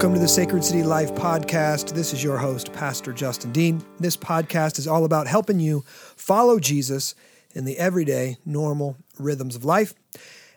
Welcome 0.00 0.14
to 0.14 0.20
the 0.20 0.28
Sacred 0.28 0.64
City 0.64 0.82
Life 0.82 1.14
podcast. 1.14 1.92
This 1.92 2.14
is 2.14 2.24
your 2.24 2.38
host, 2.38 2.72
Pastor 2.72 3.12
Justin 3.12 3.52
Dean. 3.52 3.84
This 3.98 4.16
podcast 4.16 4.78
is 4.78 4.86
all 4.86 5.04
about 5.04 5.26
helping 5.26 5.60
you 5.60 5.84
follow 6.16 6.58
Jesus 6.58 7.14
in 7.52 7.66
the 7.66 7.76
everyday, 7.76 8.38
normal 8.46 8.96
rhythms 9.18 9.56
of 9.56 9.62
life. 9.62 9.92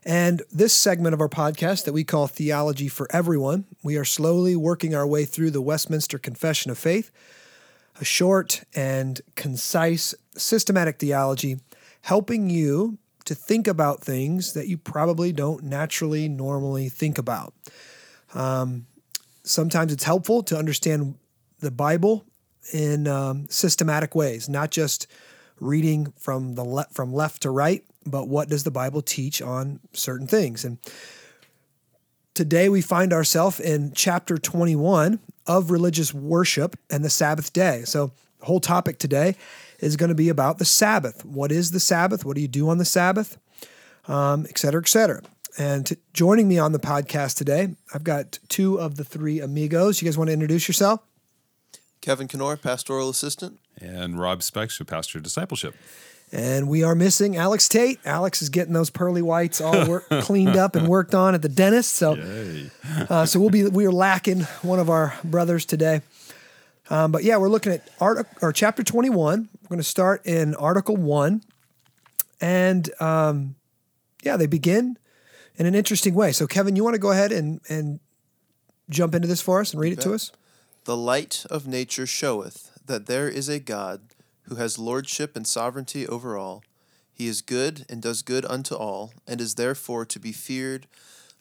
And 0.06 0.43
this 0.50 0.74
segment 0.74 1.14
of 1.14 1.20
our 1.20 1.28
podcast 1.28 1.84
that 1.84 1.92
we 1.92 2.06
call 2.06 2.28
Theology 2.28 2.88
for 2.88 3.06
Everyone, 3.11 3.66
we 3.84 3.98
are 3.98 4.06
slowly 4.06 4.56
working 4.56 4.96
our 4.96 5.06
way 5.06 5.25
through 5.25 5.52
the 5.52 5.61
Westminster 5.61 6.18
Confession 6.18 6.71
of 6.71 6.78
Faith, 6.78 7.11
a 8.00 8.05
short 8.05 8.64
and 8.74 9.19
concise, 9.36 10.16
systematic 10.38 11.00
theology 11.00 11.57
helping 12.04 12.50
you 12.50 12.97
to 13.25 13.36
think 13.36 13.68
about 13.68 14.00
things 14.00 14.54
that 14.54 14.69
you 14.69 14.78
probably 14.78 15.33
don't 15.33 15.66
naturally, 15.66 16.30
normally 16.30 16.88
think 16.88 17.18
about. 17.18 17.54
Um, 18.33 18.86
sometimes 19.43 19.93
it's 19.93 20.04
helpful 20.04 20.43
to 20.43 20.57
understand 20.57 21.15
the 21.60 21.71
Bible 21.71 22.25
in 22.71 23.07
um, 23.07 23.47
systematic 23.50 24.16
ways, 24.16 24.47
not 24.47 24.71
just 24.71 25.07
reading 25.60 26.14
from 26.18 26.56
the 26.56 26.64
le- 26.64 26.88
from 26.92 27.14
left 27.14 27.42
to 27.43 27.50
right, 27.50 27.83
but 28.06 28.28
what 28.28 28.50
does 28.50 28.64
the 28.64 28.71
Bible 28.71 29.02
teach 29.02 29.42
on 29.42 29.79
certain 29.93 30.28
things? 30.28 30.66
And 30.66 30.78
today 32.33 32.69
we 32.69 32.81
find 32.81 33.14
ourselves 33.14 33.59
in 33.59 33.92
chapter 33.94 34.38
21 34.38 35.19
of 35.47 35.72
religious 35.72 36.14
worship 36.14 36.78
and 36.89 37.03
the 37.03 37.09
Sabbath 37.09 37.53
day. 37.53 37.83
So 37.86 38.11
the 38.39 38.45
whole 38.45 38.59
topic 38.59 38.97
today 38.97 39.36
is 39.80 39.97
going 39.97 40.09
to 40.09 40.16
be 40.16 40.30
about 40.30 40.58
the 40.58 40.66
Sabbath. 40.66 41.25
What 41.25 41.52
is 41.52 41.71
the 41.71 41.80
Sabbath? 41.80 42.25
What 42.25 42.36
do 42.36 42.41
you 42.41 42.47
do 42.47 42.69
on 42.69 42.77
the 42.77 42.86
Sabbath? 42.86 43.38
Um, 44.08 44.45
et 44.49 44.58
cetera, 44.58 44.81
et 44.81 44.89
cetera. 44.89 45.21
And 45.57 45.85
to, 45.85 45.97
joining 46.13 46.47
me 46.47 46.57
on 46.57 46.71
the 46.71 46.79
podcast 46.79 47.37
today, 47.37 47.75
I've 47.93 48.03
got 48.03 48.39
two 48.49 48.79
of 48.79 48.95
the 48.95 49.03
three 49.03 49.39
amigos. 49.39 50.01
You 50.01 50.07
guys 50.07 50.17
want 50.17 50.29
to 50.29 50.33
introduce 50.33 50.67
yourself? 50.67 51.01
Kevin 52.01 52.27
Knorr, 52.33 52.57
pastoral 52.57 53.09
assistant. 53.09 53.59
And 53.79 54.19
Rob 54.19 54.39
Spexter, 54.39 54.85
pastor 54.85 55.19
of 55.19 55.23
discipleship. 55.23 55.75
And 56.31 56.67
we 56.67 56.83
are 56.83 56.95
missing 56.95 57.37
Alex 57.37 57.69
Tate. 57.69 57.99
Alex 58.05 58.41
is 58.41 58.49
getting 58.49 58.73
those 58.73 58.89
pearly 58.89 59.21
whites 59.21 59.61
all 59.61 59.87
work, 59.87 60.09
cleaned 60.21 60.55
up 60.55 60.75
and 60.75 60.87
worked 60.87 61.13
on 61.13 61.35
at 61.35 61.43
the 61.43 61.49
dentist. 61.49 61.93
So, 61.93 62.13
uh, 63.09 63.27
so 63.27 63.39
we'll 63.39 63.51
be 63.51 63.67
we 63.67 63.85
are 63.85 63.91
lacking 63.91 64.41
one 64.63 64.79
of 64.79 64.89
our 64.89 65.13
brothers 65.23 65.63
today. 65.65 66.01
Um, 66.89 67.11
but 67.11 67.23
yeah, 67.23 67.37
we're 67.37 67.49
looking 67.49 67.71
at 67.71 67.87
art 68.01 68.27
or 68.41 68.51
chapter 68.51 68.83
twenty 68.83 69.11
one. 69.11 69.47
We're 69.61 69.69
going 69.69 69.79
to 69.79 69.83
start 69.83 70.25
in 70.25 70.55
Article 70.55 70.97
one, 70.97 71.43
and 72.41 72.89
um, 72.99 73.55
yeah, 74.23 74.35
they 74.35 74.47
begin 74.47 74.97
in 75.55 75.65
an 75.65 75.75
interesting 75.75 76.13
way. 76.13 76.31
So, 76.31 76.47
Kevin, 76.47 76.75
you 76.75 76.83
want 76.83 76.95
to 76.95 76.99
go 76.99 77.11
ahead 77.11 77.31
and 77.31 77.61
and 77.69 77.99
jump 78.89 79.15
into 79.15 79.27
this 79.27 79.41
for 79.41 79.61
us 79.61 79.73
and 79.73 79.81
read 79.81 79.93
it 79.93 80.01
to 80.01 80.13
us? 80.13 80.31
The 80.85 80.97
light 80.97 81.45
of 81.49 81.67
nature 81.67 82.05
showeth 82.05 82.71
that 82.85 83.05
there 83.05 83.29
is 83.29 83.47
a 83.47 83.59
God 83.59 84.01
who 84.43 84.55
has 84.55 84.77
lordship 84.77 85.35
and 85.35 85.47
sovereignty 85.47 86.07
over 86.07 86.37
all. 86.37 86.63
He 87.13 87.27
is 87.27 87.41
good 87.41 87.85
and 87.89 88.01
does 88.01 88.21
good 88.21 88.45
unto 88.45 88.75
all, 88.75 89.13
and 89.27 89.39
is 89.39 89.55
therefore 89.55 90.05
to 90.05 90.19
be 90.19 90.31
feared, 90.31 90.87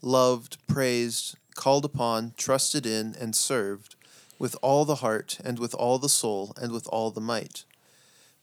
loved, 0.00 0.58
praised, 0.66 1.36
called 1.54 1.84
upon, 1.84 2.34
trusted 2.36 2.86
in, 2.86 3.16
and 3.18 3.34
served 3.34 3.96
with 4.38 4.56
all 4.62 4.84
the 4.84 4.96
heart, 4.96 5.38
and 5.44 5.58
with 5.58 5.74
all 5.74 5.98
the 5.98 6.08
soul, 6.08 6.52
and 6.60 6.72
with 6.72 6.86
all 6.88 7.10
the 7.10 7.20
might. 7.20 7.64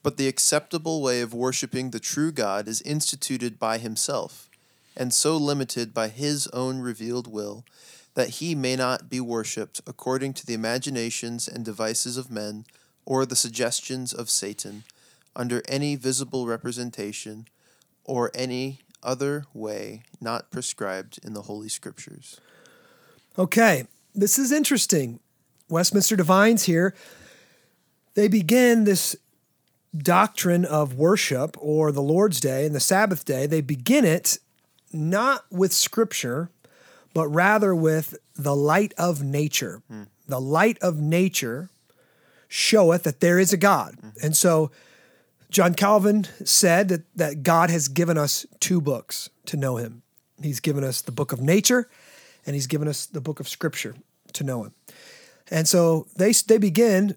But 0.01 0.17
the 0.17 0.27
acceptable 0.27 1.01
way 1.01 1.21
of 1.21 1.33
worshipping 1.33 1.91
the 1.91 1.99
true 1.99 2.31
God 2.31 2.67
is 2.67 2.81
instituted 2.81 3.59
by 3.59 3.77
himself, 3.77 4.48
and 4.95 5.13
so 5.13 5.37
limited 5.37 5.93
by 5.93 6.07
his 6.07 6.47
own 6.47 6.79
revealed 6.79 7.31
will, 7.31 7.63
that 8.15 8.29
he 8.29 8.55
may 8.55 8.75
not 8.75 9.09
be 9.09 9.19
worshipped 9.19 9.81
according 9.87 10.33
to 10.33 10.45
the 10.45 10.53
imaginations 10.53 11.47
and 11.47 11.63
devices 11.63 12.17
of 12.17 12.31
men 12.31 12.65
or 13.05 13.25
the 13.25 13.35
suggestions 13.35 14.13
of 14.13 14.29
Satan, 14.29 14.83
under 15.35 15.61
any 15.67 15.95
visible 15.95 16.45
representation, 16.47 17.47
or 18.03 18.31
any 18.33 18.81
other 19.01 19.45
way 19.53 20.03
not 20.19 20.51
prescribed 20.51 21.19
in 21.23 21.33
the 21.33 21.43
Holy 21.43 21.69
Scriptures. 21.69 22.39
Okay, 23.37 23.85
this 24.13 24.37
is 24.37 24.51
interesting. 24.51 25.19
Westminster 25.69 26.15
Divines 26.15 26.63
here, 26.63 26.93
they 28.15 28.27
begin 28.27 28.83
this 28.83 29.15
doctrine 29.97 30.65
of 30.65 30.95
worship 30.95 31.55
or 31.59 31.91
the 31.91 32.01
Lord's 32.01 32.39
Day 32.39 32.65
and 32.65 32.75
the 32.75 32.79
Sabbath 32.79 33.23
day. 33.25 33.45
They 33.45 33.61
begin 33.61 34.05
it 34.05 34.37
not 34.91 35.45
with 35.51 35.73
Scripture, 35.73 36.49
but 37.13 37.27
rather 37.27 37.73
with 37.75 38.15
the 38.35 38.55
light 38.55 38.93
of 38.97 39.23
nature. 39.23 39.81
Hmm. 39.89 40.03
The 40.27 40.41
light 40.41 40.77
of 40.79 40.99
nature 40.99 41.69
showeth 42.47 43.03
that 43.03 43.19
there 43.19 43.39
is 43.39 43.53
a 43.53 43.57
God. 43.57 43.95
Mm-hmm. 43.97 44.25
And 44.25 44.37
so 44.37 44.71
John 45.49 45.73
Calvin 45.73 46.25
said 46.43 46.89
that, 46.89 47.01
that 47.15 47.43
God 47.43 47.69
has 47.69 47.87
given 47.87 48.17
us 48.17 48.45
two 48.59 48.81
books 48.81 49.29
to 49.45 49.57
know 49.57 49.77
him. 49.77 50.01
He's 50.41 50.59
given 50.59 50.83
us 50.83 51.01
the 51.01 51.11
book 51.11 51.31
of 51.31 51.41
nature 51.41 51.89
and 52.45 52.55
he's 52.55 52.67
given 52.67 52.87
us 52.87 53.05
the 53.05 53.21
book 53.21 53.39
of 53.39 53.47
scripture 53.47 53.95
to 54.33 54.43
know 54.43 54.63
him. 54.63 54.73
And 55.51 55.67
so 55.67 56.07
they 56.15 56.31
they 56.31 56.57
begin, 56.57 57.15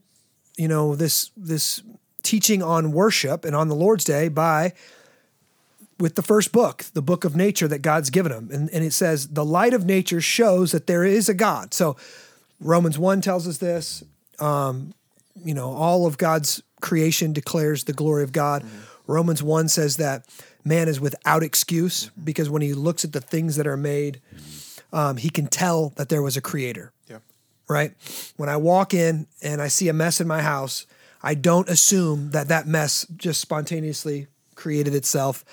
you 0.56 0.68
know, 0.68 0.96
this 0.96 1.30
this 1.36 1.82
teaching 2.22 2.62
on 2.62 2.92
worship 2.92 3.44
and 3.44 3.54
on 3.54 3.68
the 3.68 3.74
Lord's 3.74 4.04
Day 4.04 4.28
by 4.28 4.72
with 6.02 6.16
the 6.16 6.22
first 6.22 6.50
book, 6.50 6.84
the 6.94 7.00
book 7.00 7.24
of 7.24 7.36
nature 7.36 7.68
that 7.68 7.78
God's 7.78 8.10
given 8.10 8.32
them. 8.32 8.50
And, 8.52 8.68
and 8.70 8.84
it 8.84 8.90
says, 8.90 9.28
the 9.28 9.44
light 9.44 9.72
of 9.72 9.86
nature 9.86 10.20
shows 10.20 10.72
that 10.72 10.88
there 10.88 11.04
is 11.04 11.28
a 11.28 11.34
God. 11.34 11.72
So 11.72 11.96
Romans 12.58 12.98
1 12.98 13.20
tells 13.20 13.46
us 13.46 13.58
this. 13.58 14.02
Um, 14.40 14.94
you 15.44 15.54
know, 15.54 15.70
all 15.70 16.04
of 16.04 16.18
God's 16.18 16.60
creation 16.80 17.32
declares 17.32 17.84
the 17.84 17.92
glory 17.92 18.24
of 18.24 18.32
God. 18.32 18.64
Mm-hmm. 18.64 19.12
Romans 19.12 19.44
1 19.44 19.68
says 19.68 19.98
that 19.98 20.26
man 20.64 20.88
is 20.88 21.00
without 21.00 21.44
excuse 21.44 22.06
mm-hmm. 22.06 22.24
because 22.24 22.50
when 22.50 22.62
he 22.62 22.74
looks 22.74 23.04
at 23.04 23.12
the 23.12 23.20
things 23.20 23.54
that 23.54 23.68
are 23.68 23.76
made, 23.76 24.20
mm-hmm. 24.34 24.96
um, 24.96 25.16
he 25.18 25.30
can 25.30 25.46
tell 25.46 25.90
that 25.90 26.08
there 26.08 26.20
was 26.20 26.36
a 26.36 26.40
creator. 26.40 26.92
Yeah. 27.08 27.18
Right? 27.68 27.92
When 28.36 28.48
I 28.48 28.56
walk 28.56 28.92
in 28.92 29.28
and 29.40 29.62
I 29.62 29.68
see 29.68 29.88
a 29.88 29.92
mess 29.92 30.20
in 30.20 30.26
my 30.26 30.42
house, 30.42 30.84
I 31.22 31.34
don't 31.34 31.68
assume 31.68 32.32
that 32.32 32.48
that 32.48 32.66
mess 32.66 33.06
just 33.16 33.40
spontaneously 33.40 34.26
created 34.56 34.96
itself. 34.96 35.44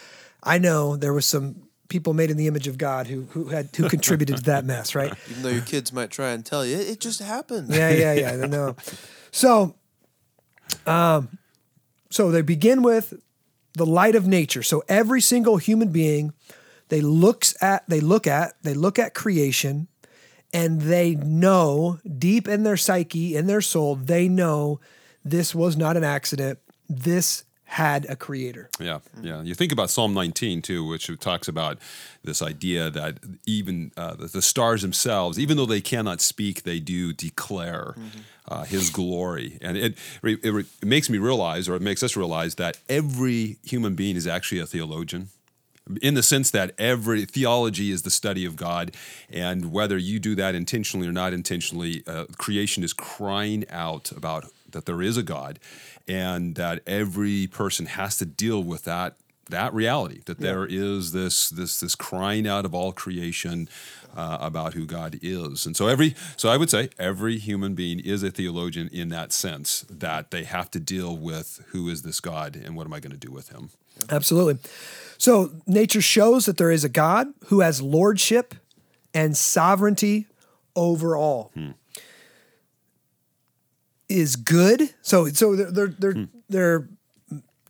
I 0.43 0.57
know 0.57 0.95
there 0.95 1.13
was 1.13 1.25
some 1.25 1.63
people 1.89 2.13
made 2.13 2.29
in 2.29 2.37
the 2.37 2.47
image 2.47 2.67
of 2.67 2.77
God 2.77 3.07
who 3.07 3.23
who 3.31 3.45
had 3.45 3.69
who 3.75 3.89
contributed 3.89 4.37
to 4.37 4.43
that 4.43 4.65
mess, 4.65 4.95
right? 4.95 5.11
Even 5.29 5.43
though 5.43 5.49
your 5.49 5.61
kids 5.61 5.91
might 5.91 6.11
try 6.11 6.31
and 6.31 6.45
tell 6.45 6.65
you, 6.65 6.77
it 6.77 6.99
just 6.99 7.19
happened. 7.19 7.69
Yeah, 7.69 7.89
yeah, 7.89 8.13
yeah. 8.13 8.45
No. 8.45 8.75
So, 9.31 9.75
um, 10.85 11.37
so 12.09 12.31
they 12.31 12.41
begin 12.41 12.81
with 12.81 13.13
the 13.73 13.85
light 13.85 14.15
of 14.15 14.27
nature. 14.27 14.63
So 14.63 14.83
every 14.87 15.21
single 15.21 15.57
human 15.57 15.91
being, 15.91 16.33
they 16.89 17.01
looks 17.01 17.55
at, 17.61 17.87
they 17.87 17.99
look 17.99 18.27
at, 18.27 18.53
they 18.63 18.73
look 18.73 18.99
at 18.99 19.13
creation, 19.13 19.87
and 20.53 20.81
they 20.81 21.15
know 21.15 21.99
deep 22.17 22.47
in 22.47 22.63
their 22.63 22.77
psyche, 22.77 23.35
in 23.35 23.47
their 23.47 23.61
soul, 23.61 23.95
they 23.95 24.27
know 24.27 24.79
this 25.23 25.53
was 25.53 25.77
not 25.77 25.97
an 25.97 26.03
accident. 26.03 26.59
This 26.87 27.43
had 27.69 28.09
a 28.09 28.15
creator. 28.15 28.67
Yeah, 28.79 28.99
yeah. 29.21 29.43
You 29.43 29.53
think 29.53 29.71
about 29.71 29.91
Psalm 29.91 30.15
19 30.15 30.63
too, 30.63 30.83
which 30.87 31.09
talks 31.19 31.47
about 31.47 31.77
this 32.23 32.41
idea 32.41 32.89
that 32.89 33.19
even 33.45 33.91
uh, 33.95 34.15
the, 34.15 34.41
stars 34.41 34.81
themselves, 34.81 35.37
even 35.37 35.55
though 35.55 35.67
they 35.67 35.79
cannot 35.79 36.19
speak, 36.19 36.63
they 36.63 36.79
do 36.79 37.13
declare 37.13 37.93
mm-hmm. 37.95 38.19
uh, 38.47 38.63
His 38.63 38.89
glory, 38.89 39.59
and 39.61 39.77
it, 39.77 39.95
it, 40.23 40.39
it 40.43 40.65
makes 40.83 41.11
me 41.11 41.19
realize, 41.19 41.69
or 41.69 41.75
it 41.75 41.81
makes 41.83 42.01
us 42.01 42.15
realize, 42.15 42.55
that 42.55 42.79
every 42.89 43.57
human 43.63 43.93
being 43.93 44.15
is 44.15 44.25
actually 44.25 44.59
a 44.59 44.65
theologian 44.65 45.29
in 46.01 46.13
the 46.13 46.23
sense 46.23 46.51
that 46.51 46.71
every 46.77 47.25
theology 47.25 47.91
is 47.91 48.01
the 48.01 48.11
study 48.11 48.45
of 48.45 48.55
God, 48.55 48.95
and 49.29 49.71
whether 49.71 49.97
you 49.97 50.19
do 50.19 50.35
that 50.35 50.55
intentionally 50.55 51.07
or 51.07 51.11
not 51.11 51.33
intentionally, 51.33 52.03
uh, 52.07 52.25
creation 52.37 52.83
is 52.83 52.93
crying 52.93 53.65
out 53.69 54.11
about 54.11 54.45
that 54.71 54.85
there 54.85 55.01
is 55.01 55.17
a 55.17 55.23
God, 55.23 55.59
and 56.07 56.55
that 56.55 56.81
every 56.87 57.47
person 57.47 57.85
has 57.85 58.17
to 58.17 58.25
deal 58.25 58.63
with 58.63 58.83
that 58.83 59.15
that 59.49 59.73
reality 59.73 60.21
that 60.25 60.39
yeah. 60.39 60.51
there 60.51 60.65
is 60.65 61.11
this 61.11 61.49
this 61.49 61.79
this 61.79 61.95
crying 61.95 62.47
out 62.47 62.65
of 62.65 62.73
all 62.73 62.91
creation 62.91 63.67
uh, 64.15 64.37
about 64.41 64.73
who 64.73 64.85
God 64.85 65.19
is. 65.21 65.65
And 65.65 65.75
so 65.75 65.87
every 65.87 66.15
so 66.37 66.49
I 66.49 66.57
would 66.57 66.69
say 66.69 66.89
every 66.97 67.37
human 67.37 67.75
being 67.75 67.99
is 67.99 68.23
a 68.23 68.31
theologian 68.31 68.89
in 68.91 69.09
that 69.09 69.31
sense 69.31 69.85
that 69.89 70.31
they 70.31 70.43
have 70.43 70.71
to 70.71 70.79
deal 70.79 71.15
with 71.15 71.63
who 71.69 71.89
is 71.89 72.03
this 72.03 72.19
God 72.19 72.55
and 72.55 72.75
what 72.75 72.87
am 72.87 72.93
I 72.93 72.99
going 72.99 73.11
to 73.11 73.17
do 73.17 73.31
with 73.31 73.49
him. 73.49 73.69
Absolutely. 74.09 74.57
So 75.17 75.51
nature 75.67 76.01
shows 76.01 76.45
that 76.45 76.57
there 76.57 76.71
is 76.71 76.83
a 76.83 76.89
God 76.89 77.27
who 77.47 77.59
has 77.59 77.81
lordship 77.81 78.55
and 79.13 79.35
sovereignty 79.35 80.27
over 80.75 81.15
all. 81.15 81.51
Hmm 81.53 81.71
is 84.09 84.35
good. 84.35 84.93
So 85.01 85.27
so 85.27 85.55
they're 85.55 85.71
they're 85.71 85.87
they're, 85.87 86.13
hmm. 86.13 86.23
they're 86.49 86.89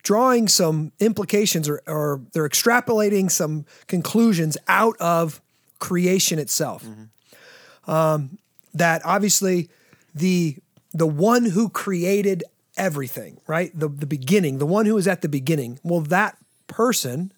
drawing 0.02 0.48
some 0.48 0.92
implications 0.98 1.68
or, 1.68 1.82
or 1.86 2.22
they're 2.32 2.48
extrapolating 2.48 3.30
some 3.30 3.66
conclusions 3.86 4.56
out 4.66 4.96
of 4.98 5.40
creation 5.78 6.38
itself. 6.38 6.84
Mm-hmm. 6.84 7.90
Um, 7.90 8.38
that 8.74 9.02
obviously 9.04 9.68
the 10.14 10.56
the 10.92 11.06
one 11.06 11.44
who 11.44 11.68
created 11.68 12.44
everything, 12.76 13.40
right? 13.46 13.70
The 13.78 13.88
the 13.88 14.06
beginning, 14.06 14.58
the 14.58 14.66
one 14.66 14.86
who 14.86 14.96
is 14.96 15.08
at 15.08 15.22
the 15.22 15.28
beginning. 15.28 15.78
Well, 15.82 16.00
that 16.02 16.36
person 16.66 17.32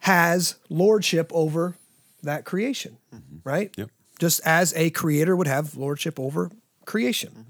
has 0.00 0.56
lordship 0.68 1.30
over 1.34 1.76
that 2.22 2.44
creation, 2.44 2.98
right? 3.42 3.72
Yep. 3.76 3.90
Just 4.18 4.40
as 4.44 4.72
a 4.76 4.90
creator 4.90 5.34
would 5.34 5.46
have 5.46 5.76
lordship 5.76 6.20
over 6.20 6.50
creation. 6.86 7.46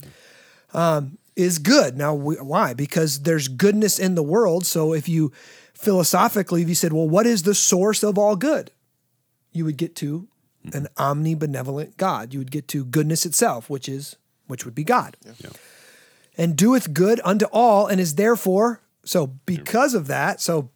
Um, 0.73 1.19
is 1.37 1.59
good. 1.59 1.97
Now, 1.97 2.17
wh- 2.17 2.45
why? 2.45 2.75
Because 2.75 3.21
there's 3.23 3.49
goodness 3.49 3.99
in 3.99 4.15
the 4.15 4.23
world. 4.23 4.67
So 4.67 4.93
if 4.93 5.09
you 5.09 5.33
philosophically, 5.75 6.63
if 6.63 6.69
you 6.69 6.75
said, 6.75 6.93
well, 6.93 7.09
what 7.09 7.27
is 7.27 7.43
the 7.43 7.55
source 7.55 8.03
of 8.03 8.19
all 8.19 8.37
good? 8.37 8.71
You 9.53 9.65
would 9.65 9.77
get 9.77 9.95
to 9.97 10.29
an 10.73 10.89
omnibenevolent 10.97 11.97
God. 11.97 12.33
You 12.33 12.41
would 12.41 12.51
get 12.51 12.69
to 12.69 12.85
goodness 12.85 13.27
itself, 13.27 13.69
which 13.69 13.89
is 13.89 14.17
which 14.47 14.65
would 14.65 14.75
be 14.75 14.85
God. 14.85 15.17
Yeah. 15.39 15.51
And 16.37 16.57
doeth 16.57 16.93
good 16.93 17.21
unto 17.25 17.47
all, 17.47 17.87
and 17.87 18.01
is 18.01 18.17
therefore 18.17 18.81
so 19.05 19.29
because 19.47 19.95
of 19.95 20.07
that. 20.09 20.41
So 20.41 20.71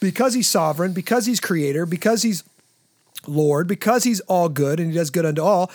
because 0.00 0.34
he's 0.34 0.48
sovereign, 0.48 0.92
because 0.92 1.26
he's 1.26 1.40
creator, 1.40 1.86
because 1.86 2.22
he's 2.22 2.44
Lord, 3.26 3.68
because 3.68 4.04
he's 4.04 4.20
all 4.20 4.48
good 4.48 4.80
and 4.80 4.90
he 4.90 4.96
does 4.96 5.10
good 5.10 5.26
unto 5.26 5.42
all, 5.42 5.70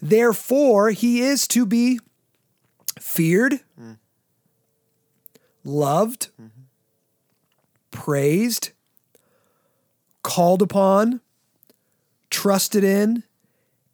therefore 0.00 0.90
he 0.90 1.20
is 1.20 1.46
to 1.48 1.66
be 1.66 1.98
feared, 2.98 3.60
loved, 5.64 6.28
praised, 7.90 8.70
called 10.22 10.62
upon, 10.62 11.20
trusted 12.30 12.84
in, 12.84 13.22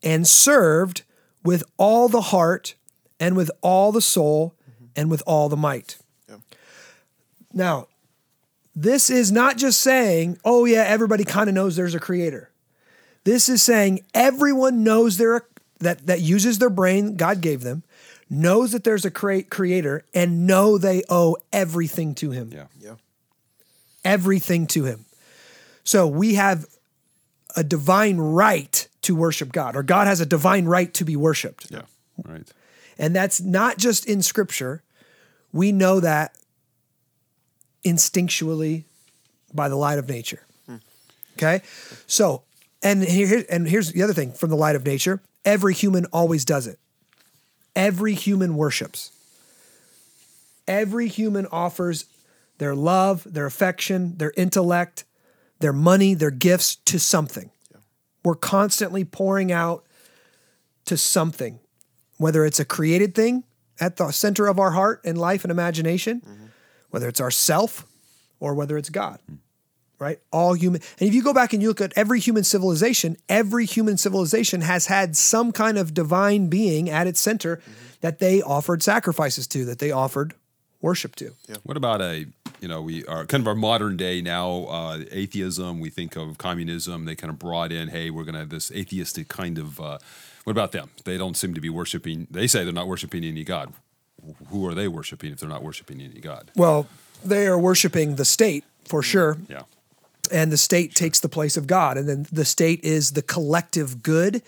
and 0.03 0.27
served 0.27 1.03
with 1.45 1.63
all 1.77 2.09
the 2.09 2.21
heart 2.21 2.75
and 3.21 3.37
with 3.37 3.51
all 3.61 3.93
the 3.93 4.01
soul 4.01 4.55
and 4.97 5.11
with 5.11 5.23
all 5.27 5.49
the 5.49 5.57
might. 5.57 5.99
Yeah. 6.29 6.37
Now, 7.53 7.89
this 8.75 9.11
is 9.11 9.31
not 9.31 9.57
just 9.57 9.81
saying, 9.81 10.39
oh, 10.45 10.65
yeah, 10.65 10.83
everybody 10.83 11.25
kind 11.25 11.49
of 11.49 11.55
knows 11.55 11.77
there's 11.77 11.95
a 11.95 12.01
creator. 12.01 12.51
This 13.25 13.49
is 13.49 13.63
saying 13.63 14.01
everyone 14.15 14.83
knows 14.83 15.17
there 15.17 15.47
that 15.83 16.07
that 16.07 16.21
uses 16.21 16.59
their 16.59 16.71
brain 16.71 17.17
God 17.17 17.41
gave 17.41 17.63
them, 17.63 17.83
knows 18.31 18.73
that 18.73 18.85
there's 18.85 19.05
a 19.05 19.11
crea- 19.11 19.43
creator, 19.43 20.05
and 20.15 20.47
know 20.47 20.79
they 20.79 21.03
owe 21.09 21.37
everything 21.53 22.15
to 22.17 22.31
him. 22.31 22.51
Yeah. 22.53 22.67
Yeah. 22.81 22.95
Everything 24.05 24.67
to 24.69 24.85
him. 24.85 25.05
So 25.85 26.07
we 26.07 26.35
have 26.35 26.67
a 27.55 27.63
divine 27.63 28.19
right 28.19 28.89
to 29.03 29.15
worship 29.15 29.53
God, 29.53 29.77
or 29.77 29.83
God 29.83 30.07
has 30.07 30.21
a 30.21 30.27
divine 30.27 30.65
right 30.65 30.93
to 30.95 31.05
be 31.05 31.17
worshiped. 31.17 31.71
Yeah. 31.71 31.83
Right. 32.25 32.51
And 32.99 33.15
that's 33.15 33.41
not 33.41 33.79
just 33.79 34.07
in 34.07 34.23
scripture. 34.23 34.83
We 35.53 35.73
know 35.73 36.01
that 36.01 36.37
instinctually 37.85 38.85
by 39.53 39.69
the 39.69 39.77
light 39.77 39.99
of 39.99 40.09
nature. 40.09 40.41
Hmm. 40.67 40.77
Okay? 41.37 41.63
So, 42.07 42.43
and 42.83 43.03
here 43.03 43.45
and 43.51 43.69
here's 43.69 43.93
the 43.93 44.03
other 44.03 44.15
thing 44.15 44.33
from 44.33 44.51
the 44.51 44.57
light 44.57 44.77
of 44.77 44.87
nature, 44.87 45.21
every 45.45 45.75
human 45.75 46.07
always 46.07 46.45
does 46.45 46.67
it. 46.67 46.79
Every 47.75 48.15
human 48.15 48.57
worships. 48.57 49.13
Every 50.69 51.09
human 51.09 51.47
offers 51.47 52.07
their 52.59 52.75
love, 52.75 53.27
their 53.31 53.47
affection, 53.47 54.17
their 54.19 54.33
intellect, 54.37 55.05
their 55.59 55.73
money, 55.73 56.15
their 56.15 56.31
gifts 56.31 56.77
to 56.77 56.99
something. 56.99 57.51
We're 58.25 58.35
constantly 58.37 59.05
pouring 59.05 59.51
out 59.51 59.85
to 60.85 60.97
something, 60.97 61.59
whether 62.19 62.45
it's 62.45 62.61
a 62.61 62.65
created 62.65 63.15
thing 63.15 63.45
at 63.81 63.97
the 63.97 64.11
center 64.13 64.47
of 64.47 64.59
our 64.59 64.73
heart 64.73 65.01
and 65.05 65.19
life 65.19 65.45
and 65.45 65.51
imagination, 65.51 66.21
mm-hmm. 66.21 66.45
whether 66.91 67.09
it's 67.09 67.21
ourself 67.21 67.87
or 68.39 68.55
whether 68.55 68.77
it's 68.77 68.91
God. 68.91 69.19
Mm. 69.31 69.39
Right? 70.03 70.19
All 70.33 70.55
human. 70.55 70.81
And 70.99 71.09
if 71.09 71.15
you 71.15 71.23
go 71.23 71.33
back 71.33 71.53
and 71.53 71.63
you 71.63 71.69
look 71.69 71.81
at 71.81 71.93
every 71.95 72.19
human 72.19 72.43
civilization, 72.43 73.17
every 73.29 73.67
human 73.67 73.97
civilization 73.97 74.63
has 74.63 74.87
had 74.87 75.17
some 75.17 75.53
kind 75.53 75.79
of 75.79 75.95
divine 75.95 76.49
being 76.49 76.91
at 76.91 77.07
its 77.07 77.21
center 77.21 77.63
that 78.01 78.19
they 78.19 78.43
offered 78.43 78.83
sacrifices 78.83 79.47
to, 79.47 79.65
that 79.65 79.79
they 79.79 79.93
offered 79.93 80.35
worship 80.81 81.15
to. 81.17 81.35
Yeah. 81.49 81.57
What 81.63 81.77
about 81.77 82.03
a 82.03 82.27
you 82.61 82.69
know 82.69 82.83
we 82.83 83.05
are 83.07 83.25
kind 83.27 83.41
of 83.41 83.47
our 83.47 83.55
modern 83.55 83.97
day 83.97 84.21
now 84.21 84.65
uh, 84.65 85.05
atheism. 85.13 85.79
We 85.79 85.89
think 85.89 86.17
of 86.17 86.37
communism. 86.37 87.05
They 87.05 87.15
kind 87.15 87.31
of 87.31 87.39
brought 87.39 87.71
in, 87.71 87.89
hey, 87.89 88.11
we're 88.11 88.25
going 88.25 88.35
to 88.35 88.41
have 88.41 88.51
this 88.51 88.73
atheistic 88.73 89.29
kind 89.29 89.57
of. 89.57 89.81
Uh, 89.81 89.99
what 90.43 90.51
about 90.51 90.73
them? 90.73 90.91
They 91.05 91.17
don't 91.17 91.37
seem 91.37 91.55
to 91.55 91.61
be 91.61 91.71
worshiping. 91.71 92.27
They 92.29 92.49
say 92.49 92.65
they're 92.65 92.73
not 92.73 92.89
worshiping 92.89 93.23
any 93.23 93.45
god. 93.45 93.73
Who 94.49 94.67
are 94.67 94.75
they 94.75 94.89
worshiping 94.89 95.33
if 95.33 95.39
they're 95.39 95.49
not 95.49 95.63
worshiping 95.63 96.01
any 96.01 96.21
god? 96.21 96.51
Well, 96.57 96.89
they 97.25 97.47
are 97.47 97.59
worshiping 97.59 98.17
the 98.17 98.25
state 98.25 98.65
for 98.85 99.03
sure. 99.03 99.39
Yeah. 99.49 99.63
And 100.33 100.51
the 100.51 100.57
state 100.57 100.95
takes 100.95 101.21
the 101.21 101.29
place 101.29 101.57
of 101.57 101.67
God. 101.67 101.97
And 101.97 102.09
then 102.09 102.27
the 102.33 102.45
state 102.45 102.83
is 102.85 103.13
the 103.13 103.23
collective 103.23 104.03
good, 104.03 104.43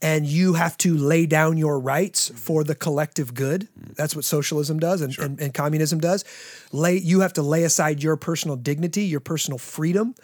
and 0.00 0.26
you 0.26 0.54
have 0.54 0.76
to 0.78 0.96
lay 0.96 1.26
down 1.26 1.56
your 1.56 1.78
rights 1.78 2.28
mm-hmm. 2.28 2.38
for 2.38 2.64
the 2.64 2.74
collective 2.74 3.34
good. 3.34 3.68
Mm-hmm. 3.78 3.92
That's 3.96 4.14
what 4.14 4.24
socialism 4.24 4.78
does 4.78 5.00
and, 5.00 5.18
and, 5.18 5.40
and 5.40 5.54
communism 5.54 5.98
does. 5.98 6.24
Lay 6.72 6.98
you 6.98 7.20
have 7.20 7.32
to 7.34 7.42
lay 7.42 7.64
aside 7.64 8.02
your 8.02 8.16
personal 8.16 8.56
dignity, 8.56 9.04
your 9.04 9.20
personal 9.20 9.58
freedom. 9.58 10.14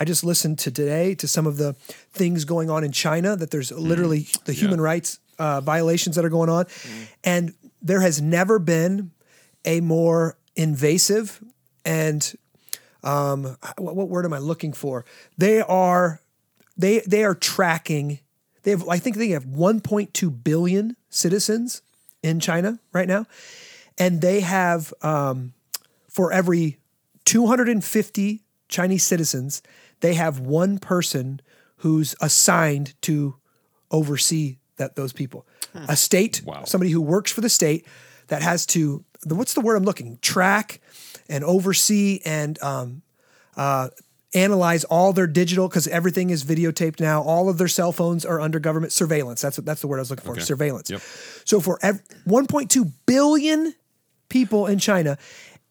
I 0.00 0.04
just 0.04 0.22
listened 0.22 0.60
to 0.60 0.70
today 0.70 1.14
to 1.16 1.26
some 1.26 1.46
of 1.46 1.56
the 1.56 1.72
things 2.12 2.44
going 2.44 2.70
on 2.70 2.84
in 2.84 2.92
China 2.92 3.34
that 3.36 3.50
there's 3.50 3.70
mm-hmm. 3.70 3.82
literally 3.82 4.26
the 4.44 4.52
human 4.52 4.80
rights 4.80 5.18
uh, 5.38 5.60
violations 5.60 6.16
that 6.16 6.24
are 6.24 6.30
going 6.30 6.50
on, 6.50 6.66
and 7.22 7.54
there 7.80 8.00
has 8.00 8.20
never 8.20 8.58
been 8.58 9.12
a 9.64 9.80
more 9.80 10.36
invasive 10.56 11.40
and 11.84 12.34
um, 13.02 13.56
what, 13.76 13.94
what 13.96 14.08
word 14.08 14.24
am 14.24 14.32
I 14.32 14.38
looking 14.38 14.72
for? 14.72 15.04
They 15.36 15.60
are 15.60 16.20
they 16.76 17.00
they 17.00 17.24
are 17.24 17.34
tracking. 17.34 18.20
They 18.62 18.72
have 18.72 18.88
I 18.88 18.98
think 18.98 19.16
they 19.16 19.30
have 19.30 19.44
1.2 19.44 20.44
billion 20.44 20.96
citizens 21.10 21.82
in 22.22 22.40
China 22.40 22.78
right 22.92 23.08
now, 23.08 23.26
and 23.98 24.20
they 24.20 24.40
have 24.40 24.92
um, 25.02 25.52
for 26.08 26.32
every 26.32 26.78
250 27.24 28.42
Chinese 28.68 29.06
citizens, 29.06 29.62
they 30.00 30.14
have 30.14 30.40
one 30.40 30.78
person 30.78 31.40
who's 31.78 32.14
assigned 32.20 32.94
to 33.02 33.36
oversee 33.90 34.56
that 34.76 34.96
those 34.96 35.12
people. 35.12 35.46
A 35.88 35.96
state, 35.96 36.42
Wow. 36.44 36.64
somebody 36.64 36.90
who 36.90 37.00
works 37.00 37.30
for 37.30 37.40
the 37.40 37.48
state 37.48 37.86
that 38.28 38.42
has 38.42 38.64
to 38.66 39.04
the, 39.22 39.34
what's 39.34 39.54
the 39.54 39.60
word 39.60 39.76
I'm 39.76 39.84
looking 39.84 40.18
track 40.22 40.80
and 41.28 41.44
oversee 41.44 42.20
and 42.24 42.60
um, 42.62 43.02
uh, 43.56 43.88
analyze 44.34 44.84
all 44.84 45.12
their 45.12 45.26
digital 45.26 45.68
because 45.68 45.88
everything 45.88 46.30
is 46.30 46.44
videotaped 46.44 47.00
now. 47.00 47.22
All 47.22 47.48
of 47.48 47.58
their 47.58 47.68
cell 47.68 47.92
phones 47.92 48.24
are 48.24 48.40
under 48.40 48.58
government 48.60 48.92
surveillance. 48.92 49.40
That's 49.40 49.58
what 49.58 49.64
that's 49.64 49.80
the 49.80 49.86
word 49.88 49.98
I 49.98 50.00
was 50.00 50.10
looking 50.10 50.24
for. 50.24 50.32
Okay. 50.32 50.40
Surveillance. 50.40 50.90
Yep. 50.90 51.00
So 51.44 51.60
for 51.60 51.78
ev- 51.82 52.02
1.2 52.26 52.92
billion 53.06 53.74
people 54.28 54.66
in 54.66 54.78
China, 54.78 55.18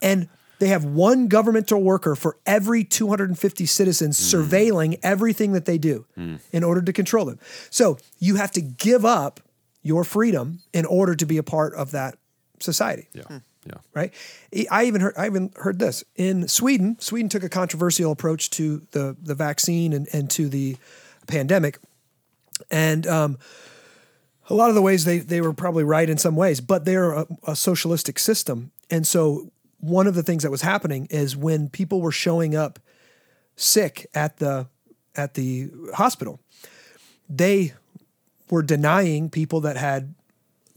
and 0.02 0.28
they 0.60 0.70
have 0.70 0.84
one 0.84 1.28
governmental 1.28 1.82
worker 1.84 2.16
for 2.16 2.38
every 2.46 2.84
250 2.84 3.66
citizens 3.68 4.20
surveilling 4.20 5.00
everything 5.04 5.52
that 5.54 5.66
they 5.66 5.78
do 5.78 6.06
in 6.52 6.64
order 6.64 6.82
to 6.82 6.92
control 6.92 7.26
them. 7.26 7.40
So 7.70 7.98
you 8.18 8.36
have 8.38 8.52
to 8.54 8.62
give 8.62 9.06
up 9.06 9.40
your 9.84 10.04
freedom 10.04 10.60
in 10.74 10.86
order 10.86 11.16
to 11.16 11.26
be 11.28 11.38
a 11.38 11.44
part 11.44 11.76
of 11.76 11.92
that 11.92 12.18
society 12.60 13.08
Yeah. 13.14 13.40
Yeah. 13.66 13.80
right? 13.94 14.14
I 14.72 14.86
even 14.86 15.02
heard 15.02 15.14
I 15.18 15.26
even 15.26 15.52
heard 15.58 15.80
this 15.80 16.04
in 16.16 16.48
Sweden. 16.48 16.98
Sweden 17.00 17.28
took 17.28 17.44
a 17.44 17.50
controversial 17.50 18.12
approach 18.12 18.50
to 18.52 18.82
the 18.92 19.18
the 19.22 19.36
vaccine 19.36 19.94
and, 19.94 20.08
and 20.14 20.30
to 20.32 20.48
the 20.48 20.78
pandemic, 21.28 21.80
and 22.72 23.06
um, 23.06 23.38
a 24.50 24.54
lot 24.54 24.70
of 24.70 24.76
the 24.76 24.82
ways 24.82 25.04
they 25.04 25.20
they 25.20 25.42
were 25.42 25.54
probably 25.54 25.84
right 25.84 26.10
in 26.10 26.18
some 26.18 26.36
ways, 26.36 26.62
but 26.62 26.86
they're 26.86 27.12
a, 27.12 27.28
a 27.46 27.56
socialistic 27.56 28.20
system, 28.20 28.72
and 28.90 29.06
so 29.06 29.52
one 29.80 30.08
of 30.08 30.16
the 30.16 30.24
things 30.24 30.44
that 30.44 30.52
was 30.52 30.62
happening 30.62 31.08
is 31.10 31.36
when 31.36 31.70
people 31.70 32.02
were 32.02 32.12
showing 32.12 32.56
up 32.56 32.80
sick 33.56 34.08
at 34.14 34.38
the 34.38 34.68
at 35.16 35.34
the 35.34 35.70
hospital, 35.96 36.40
they 37.30 37.74
were 38.50 38.64
denying 38.64 39.30
people 39.30 39.62
that 39.62 39.78
had 39.78 40.14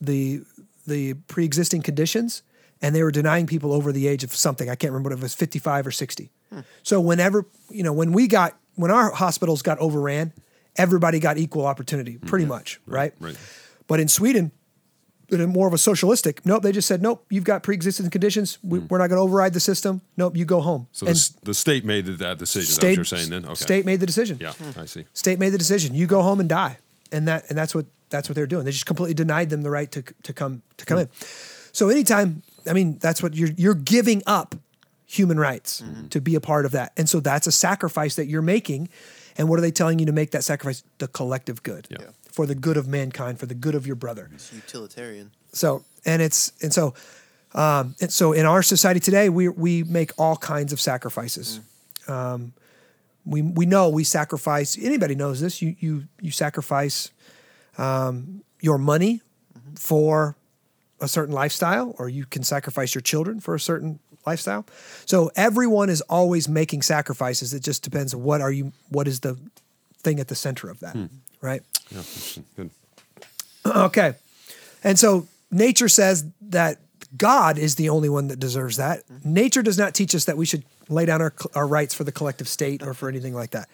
the 0.01 0.43
the 0.91 1.15
pre-existing 1.15 1.83
conditions 1.83 2.43
and 2.83 2.95
they 2.95 3.03
were 3.03 3.11
denying 3.11 3.47
people 3.47 3.73
over 3.73 3.93
the 3.93 4.07
age 4.07 4.25
of 4.25 4.35
something 4.35 4.69
i 4.69 4.75
can't 4.75 4.93
remember 4.93 5.11
what 5.11 5.19
it 5.19 5.23
was 5.23 5.35
55 5.35 5.87
or 5.87 5.91
60 5.91 6.31
hmm. 6.53 6.61
so 6.83 7.01
whenever 7.01 7.47
you 7.71 7.83
know 7.83 7.93
when 7.93 8.13
we 8.13 8.27
got 8.27 8.59
when 8.75 8.91
our 8.91 9.11
hospitals 9.13 9.63
got 9.63 9.79
overran 9.79 10.33
everybody 10.77 11.19
got 11.19 11.39
equal 11.39 11.67
opportunity 11.67 12.15
hmm, 12.15 12.27
pretty 12.27 12.45
much 12.45 12.81
right? 12.87 13.15
right. 13.21 13.37
but 13.87 14.01
in 14.01 14.09
sweden 14.09 14.53
in 15.31 15.49
more 15.49 15.69
of 15.69 15.73
a 15.73 15.79
socialistic 15.79 16.45
nope 16.45 16.63
they 16.63 16.73
just 16.73 16.89
said 16.89 17.01
nope 17.01 17.25
you've 17.31 17.45
got 17.45 17.63
pre-existing 17.63 18.11
conditions 18.11 18.59
we, 18.63 18.79
hmm. 18.79 18.87
we're 18.89 18.99
not 18.99 19.09
going 19.09 19.19
to 19.19 19.23
override 19.23 19.53
the 19.53 19.61
system 19.61 20.01
nope 20.17 20.37
you 20.37 20.45
go 20.45 20.61
home 20.61 20.89
So 20.93 21.07
and 21.07 21.17
the, 21.17 21.35
the 21.45 21.55
state 21.55 21.85
made 21.85 22.07
that 22.07 22.39
decision. 22.39 22.73
State, 22.73 22.89
what 22.89 22.97
you're 22.97 23.05
saying 23.05 23.31
then? 23.31 23.45
Okay. 23.45 23.55
state 23.55 23.87
made 23.87 24.01
the 24.01 24.07
decision 24.07 24.39
Yeah. 24.41 24.53
I 24.77 24.87
see. 24.87 25.05
state 25.13 25.39
made 25.39 25.51
the 25.51 25.59
decision 25.59 25.95
you 25.95 26.07
go 26.07 26.23
home 26.23 26.41
and 26.41 26.49
die 26.49 26.79
and 27.13 27.29
that 27.29 27.45
and 27.49 27.57
that's 27.57 27.75
what 27.75 27.87
That's 28.11 28.29
what 28.29 28.35
they're 28.37 28.47
doing. 28.47 28.65
They 28.65 28.73
just 28.73 28.87
completely 28.87 29.15
denied 29.15 29.51
them 29.51 29.63
the 29.63 29.71
right 29.71 29.91
to 29.93 30.03
to 30.23 30.33
come 30.33 30.63
to 30.77 30.85
come 30.85 30.99
in. 30.99 31.09
So 31.73 31.89
anytime, 31.89 32.43
I 32.69 32.73
mean, 32.73 32.99
that's 32.99 33.23
what 33.23 33.35
you're 33.35 33.51
you're 33.57 33.75
giving 33.75 34.23
up 34.27 34.55
human 35.07 35.39
rights 35.39 35.83
to 36.11 36.21
be 36.21 36.35
a 36.35 36.41
part 36.41 36.67
of 36.67 36.73
that, 36.73 36.93
and 36.97 37.09
so 37.09 37.21
that's 37.21 37.47
a 37.47 37.53
sacrifice 37.53 38.17
that 38.17 38.27
you're 38.27 38.43
making. 38.43 38.89
And 39.39 39.49
what 39.49 39.59
are 39.59 39.63
they 39.63 39.71
telling 39.71 39.99
you 40.01 40.07
to 40.07 40.13
make 40.13 40.33
that 40.33 40.45
sacrifice? 40.45 40.83
The 40.99 41.09
collective 41.09 41.63
good, 41.63 41.87
Yeah. 41.89 41.99
for 42.31 42.47
the 42.47 42.55
good 42.55 42.77
of 42.77 42.87
mankind, 42.89 43.39
for 43.39 43.47
the 43.47 43.55
good 43.55 43.75
of 43.75 43.87
your 43.87 43.97
brother. 43.97 44.29
It's 44.35 44.53
utilitarian. 44.53 45.31
So 45.53 45.85
and 46.05 46.21
it's 46.21 46.53
and 46.63 46.73
so 46.75 46.95
um, 47.55 47.95
and 48.01 48.13
so 48.13 48.33
in 48.33 48.47
our 48.47 48.63
society 48.63 49.01
today, 49.01 49.29
we 49.29 49.49
we 49.49 49.85
make 49.85 50.11
all 50.19 50.37
kinds 50.37 50.73
of 50.73 50.81
sacrifices. 50.81 51.61
Um, 52.09 52.53
we 53.25 53.43
we 53.43 53.67
know 53.67 53.89
we 53.89 54.05
sacrifice. 54.05 54.77
Anybody 54.81 55.15
knows 55.15 55.41
this. 55.41 55.63
You 55.63 55.77
you 55.79 56.05
you 56.21 56.31
sacrifice 56.31 57.11
um, 57.81 58.43
your 58.61 58.79
money 58.79 59.23
for 59.75 60.37
a 61.01 61.09
certain 61.09 61.35
lifestyle, 61.35 61.95
or 61.99 62.09
you 62.09 62.27
can 62.27 62.43
sacrifice 62.43 62.95
your 62.95 63.03
children 63.03 63.41
for 63.41 63.55
a 63.55 63.61
certain 63.61 63.99
lifestyle. 64.27 64.67
So 65.07 65.31
everyone 65.35 65.89
is 65.89 66.03
always 66.03 66.49
making 66.49 66.83
sacrifices. 66.83 67.55
It 67.55 67.63
just 67.63 67.83
depends 67.83 68.15
what 68.15 68.43
are 68.43 68.53
you 68.53 68.73
what 68.91 69.09
is 69.09 69.21
the 69.21 69.39
thing 70.03 70.21
at 70.21 70.29
the 70.29 70.35
center 70.35 70.69
of 70.69 70.81
that, 70.81 70.97
right? 71.41 71.63
Yeah. 71.91 72.03
Good. 72.57 72.71
Okay. 73.67 74.15
And 74.83 74.99
so 74.99 75.29
nature 75.51 75.91
says 75.91 76.25
that 76.41 76.79
God 77.15 77.59
is 77.59 77.75
the 77.75 77.91
only 77.91 78.09
one 78.09 78.29
that 78.29 78.41
deserves 78.41 78.79
that. 78.79 79.03
Nature 79.23 79.63
does 79.63 79.77
not 79.77 79.93
teach 79.93 80.15
us 80.15 80.25
that 80.25 80.39
we 80.39 80.47
should 80.47 80.65
lay 80.89 81.05
down 81.05 81.21
our, 81.21 81.35
our 81.55 81.67
rights 81.67 81.93
for 81.93 82.03
the 82.03 82.11
collective 82.11 82.49
state 82.49 82.83
or 82.83 82.95
for 82.95 83.07
anything 83.11 83.35
like 83.35 83.51
that 83.51 83.69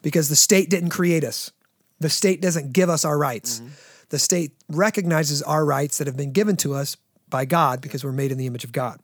because 0.00 0.30
the 0.30 0.36
state 0.36 0.70
didn't 0.70 0.88
create 0.88 1.22
us. 1.22 1.52
The 2.00 2.10
state 2.10 2.40
doesn't 2.40 2.72
give 2.72 2.90
us 2.90 3.04
our 3.04 3.18
rights. 3.18 3.60
Mm-hmm. 3.60 3.68
The 4.10 4.18
state 4.18 4.52
recognizes 4.68 5.42
our 5.42 5.64
rights 5.64 5.98
that 5.98 6.06
have 6.06 6.16
been 6.16 6.32
given 6.32 6.56
to 6.58 6.74
us 6.74 6.96
by 7.28 7.44
God 7.44 7.80
because 7.80 8.04
we're 8.04 8.12
made 8.12 8.30
in 8.30 8.38
the 8.38 8.46
image 8.46 8.64
of 8.64 8.72
God. 8.72 9.00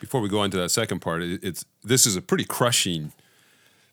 before 0.00 0.20
we 0.20 0.28
go 0.28 0.42
into 0.42 0.56
that 0.56 0.70
second 0.70 1.00
part, 1.00 1.22
it's 1.22 1.64
this 1.84 2.06
is 2.06 2.16
a 2.16 2.22
pretty 2.22 2.44
crushing 2.44 3.12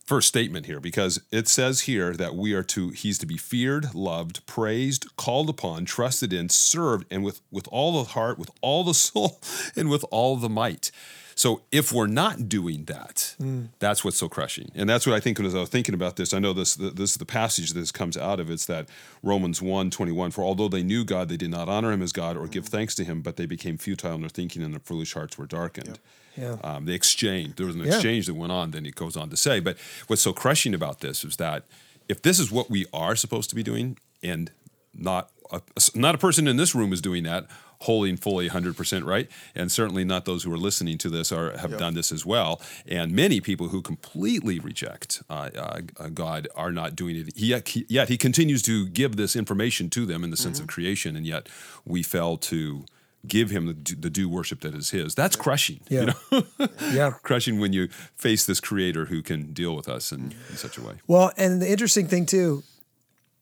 first 0.09 0.27
statement 0.27 0.65
here 0.65 0.79
because 0.79 1.21
it 1.31 1.48
says 1.48 1.81
here 1.81 2.13
that 2.13 2.33
we 2.33 2.51
are 2.53 2.63
to 2.63 2.89
he's 2.89 3.19
to 3.19 3.27
be 3.27 3.38
feared, 3.38 3.93
loved, 3.93 4.43
praised, 4.48 5.15
called 5.17 5.50
upon, 5.50 5.86
trusted 5.86 6.33
in, 6.33 6.50
served, 6.50 7.05
and 7.12 7.24
with 7.24 7.41
with 7.51 7.67
all 7.71 8.01
the 8.03 8.09
heart, 8.12 8.39
with 8.39 8.50
all 8.62 8.83
the 8.83 8.93
soul, 9.05 9.39
and 9.75 9.89
with 9.89 10.03
all 10.09 10.36
the 10.36 10.50
might. 10.50 10.91
So 11.39 11.62
if 11.72 11.93
we're 11.93 12.08
not 12.08 12.50
doing 12.50 12.84
that, 12.86 13.34
that's 13.79 14.03
what's 14.03 14.17
so 14.17 14.27
crushing, 14.27 14.72
and 14.75 14.89
that's 14.89 15.08
what 15.08 15.15
I 15.15 15.22
think 15.22 15.39
as 15.39 15.55
I 15.55 15.62
was 15.62 15.69
thinking 15.69 15.96
about 15.96 16.17
this. 16.17 16.34
I 16.34 16.39
know 16.39 16.51
this 16.51 16.75
this 16.75 17.12
is 17.12 17.15
the 17.15 17.25
passage 17.25 17.72
that 17.72 17.79
this 17.79 17.93
comes 17.93 18.17
out 18.17 18.41
of. 18.41 18.51
It's 18.51 18.65
that 18.65 18.89
Romans 19.24 19.62
1, 19.62 19.89
21, 19.89 20.31
For 20.31 20.43
although 20.43 20.67
they 20.67 20.84
knew 20.84 21.05
God, 21.05 21.29
they 21.29 21.38
did 21.38 21.50
not 21.50 21.69
honor 21.69 21.93
him 21.93 22.01
as 22.01 22.12
God 22.12 22.36
or 22.36 22.46
give 22.50 22.65
thanks 22.65 22.93
to 22.96 23.05
him, 23.05 23.22
but 23.22 23.38
they 23.38 23.46
became 23.46 23.77
futile 23.77 24.15
in 24.15 24.19
their 24.19 24.29
thinking, 24.29 24.62
and 24.62 24.74
their 24.74 24.81
foolish 24.81 25.13
hearts 25.13 25.38
were 25.38 25.46
darkened. 25.46 25.98
Yeah. 26.36 26.58
Um, 26.62 26.84
they 26.84 26.93
exchanged. 26.93 27.55
There 27.55 27.67
was 27.67 27.75
an 27.77 27.84
Yeah. 27.86 27.93
exchange 27.93 28.25
that 28.25 28.34
went 28.34 28.51
on. 28.51 28.72
Then 28.72 28.84
he 28.84 28.91
goes 28.91 29.15
on 29.15 29.29
to 29.29 29.38
say, 29.38 29.62
but 29.62 29.77
what's 30.08 30.22
so 30.22 30.34
crushing 30.34 30.74
about 30.74 31.00
this 31.00 31.24
is 31.24 31.38
that 31.38 31.63
if 32.10 32.22
this 32.22 32.38
is 32.39 32.51
what 32.51 32.69
we 32.69 32.86
are 32.91 33.15
supposed 33.15 33.50
to 33.51 33.55
be 33.55 33.63
doing, 33.63 33.98
and 34.22 34.51
not 34.93 35.31
a, 35.53 35.62
not 35.96 36.15
a 36.15 36.17
person 36.17 36.50
in 36.50 36.58
this 36.58 36.75
room 36.75 36.91
is 36.91 37.00
doing 37.00 37.24
that 37.24 37.48
wholly 37.81 38.09
and 38.09 38.19
fully 38.21 38.50
100% 38.50 39.05
right. 39.05 39.29
And 39.55 39.71
certainly 39.71 40.03
not 40.03 40.25
those 40.25 40.43
who 40.43 40.53
are 40.53 40.57
listening 40.57 40.98
to 41.00 41.09
this 41.09 41.31
are 41.31 41.57
have 41.57 41.77
done 41.77 41.93
this 41.93 42.12
as 42.12 42.25
well. 42.25 42.62
And 42.88 43.12
many 43.13 43.39
people 43.39 43.69
who 43.69 43.81
completely 43.81 44.59
reject 44.59 45.24
uh, 45.29 45.50
uh, 45.55 46.09
god 46.09 46.48
are 46.55 46.71
not 46.71 46.95
doing 46.95 47.15
it. 47.15 47.38
Yet 47.38 47.69
he, 47.69 47.86
yet 47.88 48.09
he 48.09 48.17
continues 48.17 48.62
to 48.63 48.88
give 48.88 49.15
this 49.15 49.36
information 49.36 49.89
to 49.91 50.05
them 50.05 50.24
in 50.24 50.29
the 50.29 50.38
sense 50.38 50.59
of 50.59 50.67
creation 50.67 51.15
and 51.15 51.25
yet 51.25 51.48
we 51.86 52.03
fail 52.03 52.36
to 52.38 52.86
give 53.27 53.50
him 53.50 53.65
the, 53.65 53.74
due- 53.74 53.95
the 53.95 54.09
due 54.09 54.29
worship 54.29 54.62
that 54.62 54.74
is 54.74 54.89
his. 54.91 55.15
That's 55.15 55.36
crushing 55.36 55.79
Yeah. 55.89 56.13
you 56.31 56.43
know? 56.62 56.67
Yeah. 56.93 57.12
crushing 57.24 57.59
when 57.59 57.74
you 57.74 57.88
face 58.15 58.45
this 58.45 58.59
creator 58.59 59.05
who 59.05 59.21
can 59.21 59.53
deal 59.53 59.75
with 59.75 59.88
us 59.89 60.12
in, 60.12 60.33
in 60.50 60.55
such 60.57 60.77
a 60.77 60.81
way. 60.81 60.95
Well, 61.07 61.31
and 61.38 61.62
the 61.62 61.69
interesting 61.69 62.07
thing 62.07 62.25
too, 62.25 62.63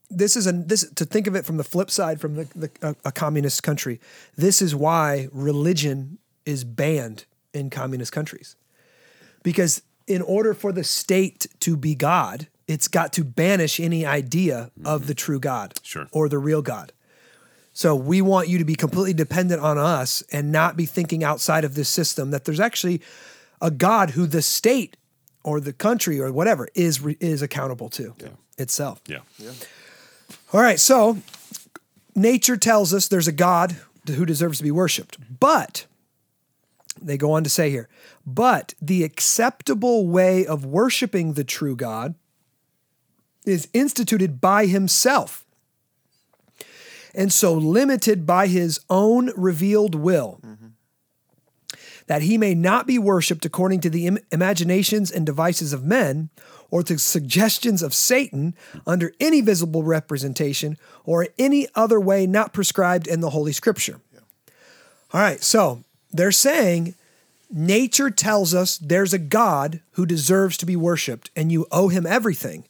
this 0.09 0.35
is 0.35 0.47
a 0.47 0.51
this 0.53 0.89
to 0.95 1.05
think 1.05 1.27
of 1.27 1.35
it 1.35 1.45
from 1.45 1.57
the 1.57 1.63
flip 1.63 1.91
side 1.91 2.19
from 2.21 2.35
the, 2.35 2.47
the 2.55 2.71
a, 2.81 2.95
a 3.05 3.11
communist 3.11 3.63
country. 3.63 3.99
This 4.35 4.61
is 4.61 4.75
why 4.75 5.27
religion 5.31 6.17
is 6.45 6.63
banned 6.63 7.25
in 7.53 7.69
communist 7.69 8.11
countries, 8.11 8.55
because 9.43 9.81
in 10.07 10.21
order 10.21 10.53
for 10.53 10.71
the 10.71 10.83
state 10.83 11.47
to 11.59 11.75
be 11.75 11.93
God, 11.95 12.47
it's 12.67 12.87
got 12.87 13.11
to 13.13 13.23
banish 13.25 13.79
any 13.79 14.05
idea 14.05 14.71
of 14.85 15.07
the 15.07 15.13
true 15.13 15.39
God 15.39 15.79
Sure. 15.83 16.07
or 16.11 16.29
the 16.29 16.37
real 16.37 16.61
God. 16.61 16.93
So 17.73 17.95
we 17.95 18.21
want 18.21 18.47
you 18.47 18.57
to 18.57 18.65
be 18.65 18.75
completely 18.75 19.13
dependent 19.13 19.61
on 19.61 19.77
us 19.77 20.23
and 20.31 20.51
not 20.51 20.75
be 20.77 20.85
thinking 20.85 21.23
outside 21.23 21.63
of 21.63 21.75
this 21.75 21.89
system 21.89 22.31
that 22.31 22.45
there's 22.45 22.59
actually 22.59 23.01
a 23.61 23.69
God 23.69 24.11
who 24.11 24.25
the 24.25 24.41
state 24.41 24.97
or 25.43 25.59
the 25.59 25.73
country 25.73 26.19
or 26.19 26.31
whatever 26.31 26.67
is 26.73 27.05
is 27.19 27.41
accountable 27.41 27.89
to 27.89 28.15
itself. 28.57 29.01
yeah 29.05 29.51
All 30.53 30.61
right, 30.61 30.79
so 30.79 31.17
nature 32.15 32.57
tells 32.57 32.93
us 32.93 33.07
there's 33.07 33.27
a 33.27 33.33
God 33.33 33.75
who 34.07 34.25
deserves 34.25 34.59
to 34.59 34.63
be 34.63 34.71
worshiped. 34.71 35.17
But 35.39 35.85
they 37.01 37.17
go 37.17 37.31
on 37.33 37.43
to 37.43 37.49
say 37.49 37.69
here, 37.69 37.89
but 38.25 38.73
the 38.81 39.03
acceptable 39.03 40.07
way 40.07 40.45
of 40.45 40.65
worshiping 40.65 41.33
the 41.33 41.43
true 41.43 41.75
God 41.75 42.15
is 43.45 43.67
instituted 43.73 44.41
by 44.41 44.65
himself. 44.65 45.45
And 47.13 47.31
so 47.33 47.53
limited 47.53 48.25
by 48.25 48.47
his 48.47 48.79
own 48.89 49.31
revealed 49.35 49.95
will, 49.95 50.39
mm-hmm. 50.45 50.67
That 52.07 52.23
he 52.23 52.37
may 52.37 52.55
not 52.55 52.87
be 52.87 52.97
worshiped 52.97 53.45
according 53.45 53.81
to 53.81 53.89
the 53.89 54.07
im- 54.07 54.17
imaginations 54.31 55.11
and 55.11 55.25
devices 55.25 55.73
of 55.73 55.83
men, 55.83 56.29
or 56.69 56.83
to 56.83 56.97
suggestions 56.97 57.81
of 57.81 57.93
Satan 57.93 58.55
under 58.85 59.13
any 59.19 59.39
visible 59.41 59.83
representation, 59.83 60.77
or 61.05 61.27
any 61.37 61.67
other 61.75 61.99
way 61.99 62.25
not 62.27 62.53
prescribed 62.53 63.07
in 63.07 63.21
the 63.21 63.29
Holy 63.29 63.53
Scripture. 63.53 64.01
All 65.13 65.21
right, 65.21 65.41
so 65.41 65.83
they're 66.11 66.31
saying 66.31 66.95
nature 67.49 68.09
tells 68.09 68.53
us 68.53 68.77
there's 68.77 69.13
a 69.13 69.19
God 69.19 69.81
who 69.91 70.05
deserves 70.05 70.57
to 70.57 70.65
be 70.65 70.75
worshiped 70.75 71.31
and 71.35 71.51
you 71.51 71.65
owe 71.71 71.87
him 71.87 72.05
everything. 72.05 72.65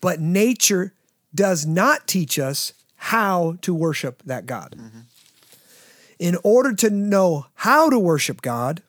But 0.00 0.20
nature 0.20 0.92
does 1.34 1.66
not 1.66 2.06
teach 2.06 2.38
us 2.38 2.72
how 2.96 3.56
to 3.62 3.74
worship 3.74 4.22
that 4.24 4.46
God. 4.46 4.76
Mm-hmm. 4.78 5.00
In 6.22 6.38
order 6.44 6.72
to 6.72 6.88
know 6.88 7.46
how 7.54 7.90
to 7.90 7.98
worship 7.98 8.42
God, 8.42 8.80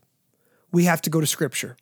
we 0.72 0.84
have 0.84 1.02
to 1.02 1.10
go 1.10 1.20
to 1.20 1.26
Scripture. 1.26 1.78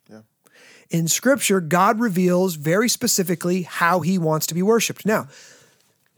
In 0.88 1.08
Scripture, 1.08 1.60
God 1.60 2.00
reveals 2.00 2.54
very 2.54 2.88
specifically 2.88 3.60
how 3.60 4.00
he 4.00 4.16
wants 4.16 4.46
to 4.46 4.54
be 4.54 4.62
worshiped. 4.62 5.04
Now, 5.04 5.28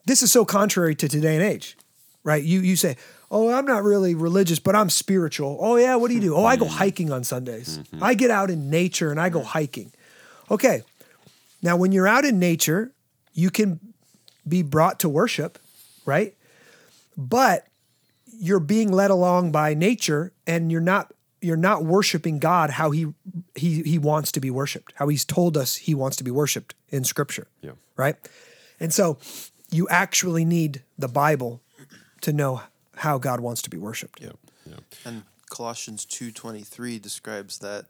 this 0.06 0.22
is 0.22 0.30
so 0.30 0.44
contrary 0.44 0.94
to 0.94 1.08
today 1.08 1.34
and 1.34 1.42
age, 1.42 1.76
right? 2.22 2.44
You 2.44 2.60
you 2.60 2.76
say, 2.76 2.96
"Oh, 3.28 3.52
I'm 3.52 3.64
not 3.64 3.82
really 3.82 4.14
religious, 4.14 4.60
but 4.60 4.76
I'm 4.76 4.88
spiritual." 4.88 5.58
Oh 5.60 5.74
yeah, 5.74 5.96
what 5.96 6.08
do 6.08 6.14
you 6.14 6.20
do? 6.20 6.36
Oh, 6.36 6.44
I 6.44 6.54
go 6.54 6.66
hiking 6.82 7.10
on 7.10 7.24
Sundays. 7.24 7.78
Mm-hmm. 7.78 8.04
I 8.04 8.14
get 8.14 8.30
out 8.30 8.50
in 8.50 8.70
nature 8.70 9.10
and 9.10 9.20
I 9.20 9.30
go 9.30 9.42
hiking. 9.42 9.90
Okay. 10.48 10.84
Now, 11.60 11.76
when 11.76 11.90
you're 11.90 12.06
out 12.06 12.24
in 12.24 12.38
nature, 12.38 12.92
you 13.32 13.50
can 13.50 13.80
be 14.46 14.62
brought 14.62 15.00
to 15.00 15.08
worship, 15.08 15.58
right? 16.06 16.36
But 17.16 17.66
you're 18.38 18.60
being 18.60 18.92
led 18.92 19.10
along 19.10 19.52
by 19.52 19.74
nature 19.74 20.32
and 20.46 20.70
you're 20.70 20.80
not 20.80 21.12
you're 21.40 21.56
not 21.56 21.84
worshiping 21.84 22.38
God 22.38 22.70
how 22.70 22.90
he 22.90 23.12
he 23.54 23.82
he 23.82 23.98
wants 23.98 24.32
to 24.32 24.40
be 24.40 24.50
worshiped, 24.50 24.92
how 24.96 25.08
he's 25.08 25.24
told 25.24 25.56
us 25.56 25.76
he 25.76 25.94
wants 25.94 26.16
to 26.16 26.24
be 26.24 26.30
worshiped 26.30 26.74
in 26.88 27.04
scripture. 27.04 27.48
Yeah. 27.60 27.72
Right? 27.96 28.16
And 28.80 28.92
so 28.92 29.18
you 29.70 29.88
actually 29.88 30.44
need 30.44 30.82
the 30.98 31.08
Bible 31.08 31.60
to 32.22 32.32
know 32.32 32.62
how 32.96 33.18
God 33.18 33.40
wants 33.40 33.62
to 33.62 33.70
be 33.70 33.76
worshiped. 33.76 34.20
yeah 34.20 34.32
yeah 34.66 34.80
And 35.04 35.24
Colossians 35.50 36.06
2:23 36.06 37.00
describes 37.00 37.58
that 37.58 37.86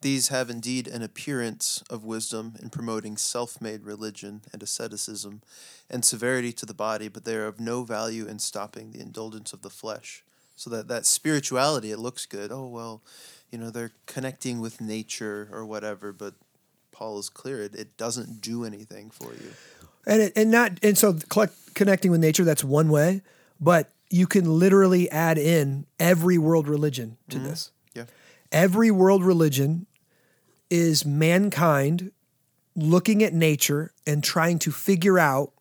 these 0.00 0.28
have 0.28 0.48
indeed 0.48 0.86
an 0.86 1.02
appearance 1.02 1.82
of 1.90 2.04
wisdom 2.04 2.54
in 2.62 2.70
promoting 2.70 3.16
self-made 3.16 3.84
religion 3.84 4.42
and 4.52 4.62
asceticism 4.62 5.42
and 5.90 6.04
severity 6.04 6.52
to 6.52 6.66
the 6.66 6.74
body, 6.74 7.08
but 7.08 7.24
they 7.24 7.34
are 7.34 7.46
of 7.46 7.58
no 7.58 7.82
value 7.82 8.26
in 8.26 8.38
stopping 8.38 8.92
the 8.92 9.00
indulgence 9.00 9.52
of 9.52 9.62
the 9.62 9.70
flesh. 9.70 10.24
So 10.54 10.70
that 10.70 10.88
that 10.88 11.06
spirituality 11.06 11.92
it 11.92 11.98
looks 11.98 12.26
good. 12.26 12.50
Oh 12.52 12.66
well, 12.66 13.02
you 13.50 13.58
know, 13.58 13.70
they're 13.70 13.92
connecting 14.06 14.60
with 14.60 14.80
nature 14.80 15.48
or 15.52 15.64
whatever, 15.64 16.12
but 16.12 16.34
Paul 16.92 17.18
is 17.18 17.28
clear 17.28 17.62
it, 17.62 17.74
it 17.74 17.96
doesn't 17.96 18.40
do 18.40 18.64
anything 18.64 19.10
for 19.10 19.32
you. 19.32 19.52
And 20.06 20.22
it, 20.22 20.32
and 20.36 20.50
not 20.50 20.78
and 20.82 20.98
so 20.98 21.14
collect, 21.28 21.74
connecting 21.74 22.10
with 22.10 22.20
nature 22.20 22.44
that's 22.44 22.64
one 22.64 22.88
way, 22.88 23.22
but 23.60 23.90
you 24.10 24.26
can 24.26 24.58
literally 24.58 25.10
add 25.10 25.38
in 25.38 25.86
every 26.00 26.38
world 26.38 26.66
religion 26.66 27.18
to 27.30 27.36
mm-hmm. 27.36 27.46
this. 27.46 27.70
Yeah. 27.94 28.04
Every 28.50 28.90
world 28.90 29.22
religion 29.22 29.86
is 30.70 31.04
mankind 31.04 32.12
looking 32.76 33.22
at 33.22 33.32
nature 33.32 33.92
and 34.06 34.22
trying 34.22 34.58
to 34.60 34.70
figure 34.70 35.18
out 35.18 35.52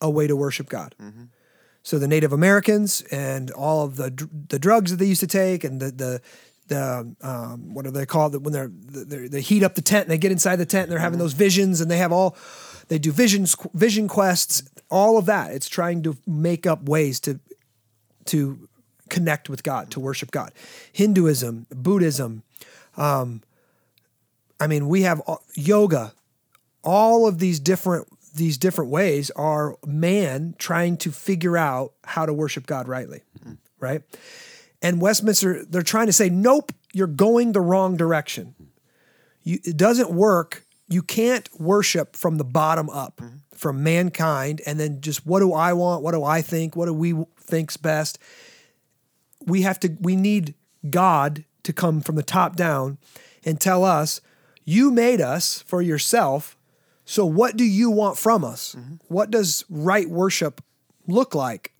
a 0.00 0.10
way 0.10 0.26
to 0.26 0.36
worship 0.36 0.68
God. 0.68 0.94
So 1.82 1.98
the 1.98 2.08
Native 2.08 2.32
Americans 2.32 3.02
and 3.12 3.50
all 3.52 3.84
of 3.84 3.96
the 3.96 4.28
the 4.48 4.58
drugs 4.58 4.90
that 4.90 4.96
they 4.96 5.06
used 5.06 5.20
to 5.20 5.26
take 5.26 5.64
and 5.64 5.80
the 5.80 5.90
the 5.92 6.20
the 6.68 7.14
um, 7.22 7.74
what 7.74 7.84
do 7.84 7.90
they 7.90 8.06
call 8.06 8.34
it 8.34 8.42
when 8.42 8.52
they're, 8.52 8.70
they 8.72 9.28
they 9.28 9.40
heat 9.40 9.62
up 9.62 9.74
the 9.76 9.82
tent 9.82 10.06
and 10.06 10.10
they 10.10 10.18
get 10.18 10.32
inside 10.32 10.56
the 10.56 10.66
tent 10.66 10.84
and 10.84 10.92
they're 10.92 10.98
having 10.98 11.18
those 11.18 11.32
visions 11.32 11.80
and 11.80 11.90
they 11.90 11.98
have 11.98 12.12
all 12.12 12.36
they 12.88 12.98
do 12.98 13.12
visions 13.12 13.54
vision 13.72 14.08
quests 14.08 14.64
all 14.90 15.16
of 15.16 15.26
that 15.26 15.52
it's 15.52 15.68
trying 15.68 16.02
to 16.02 16.16
make 16.26 16.66
up 16.66 16.88
ways 16.88 17.20
to 17.20 17.38
to 18.24 18.68
connect 19.08 19.48
with 19.48 19.62
God 19.62 19.90
to 19.92 20.00
worship 20.00 20.32
God 20.32 20.52
Hinduism 20.92 21.66
Buddhism 21.70 22.42
um, 22.96 23.42
I 24.60 24.66
mean 24.66 24.88
we 24.88 25.02
have 25.02 25.22
yoga 25.54 26.12
all 26.82 27.26
of 27.26 27.38
these 27.38 27.60
different 27.60 28.08
these 28.36 28.58
different 28.58 28.90
ways 28.90 29.30
are 29.30 29.76
man 29.84 30.54
trying 30.58 30.96
to 30.98 31.10
figure 31.10 31.56
out 31.56 31.92
how 32.04 32.26
to 32.26 32.32
worship 32.32 32.66
God 32.66 32.86
rightly, 32.86 33.22
right? 33.80 34.02
And 34.82 35.00
Westminster, 35.00 35.64
they're 35.64 35.82
trying 35.82 36.06
to 36.06 36.12
say, 36.12 36.28
nope, 36.28 36.70
you're 36.92 37.06
going 37.06 37.52
the 37.52 37.60
wrong 37.60 37.96
direction. 37.96 38.54
You, 39.42 39.58
it 39.64 39.76
doesn't 39.76 40.10
work. 40.10 40.64
You 40.88 41.02
can't 41.02 41.48
worship 41.58 42.14
from 42.14 42.36
the 42.36 42.44
bottom 42.44 42.90
up, 42.90 43.20
from 43.54 43.82
mankind, 43.82 44.60
and 44.66 44.78
then 44.78 45.00
just 45.00 45.26
what 45.26 45.40
do 45.40 45.52
I 45.52 45.72
want? 45.72 46.02
What 46.02 46.12
do 46.12 46.22
I 46.22 46.42
think? 46.42 46.76
What 46.76 46.86
do 46.86 46.94
we 46.94 47.14
think's 47.40 47.76
best? 47.76 48.18
We 49.46 49.62
have 49.62 49.80
to. 49.80 49.96
We 50.00 50.14
need 50.14 50.54
God 50.88 51.44
to 51.64 51.72
come 51.72 52.00
from 52.00 52.14
the 52.14 52.22
top 52.22 52.54
down 52.54 52.98
and 53.44 53.60
tell 53.60 53.82
us, 53.84 54.20
you 54.66 54.90
made 54.90 55.22
us 55.22 55.62
for 55.62 55.80
yourself. 55.80 56.54
So 57.06 57.24
what 57.24 57.56
do 57.56 57.64
you 57.64 57.90
want 57.90 58.18
from 58.18 58.44
us? 58.44 58.76
What 59.08 59.30
does 59.30 59.64
right 59.70 60.10
worship 60.10 60.60
look 61.06 61.34
like 61.34 61.72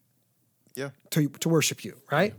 Yeah. 0.75 0.91
to, 1.11 1.29
to 1.29 1.49
worship 1.49 1.85
you, 1.85 1.97
right? 2.11 2.33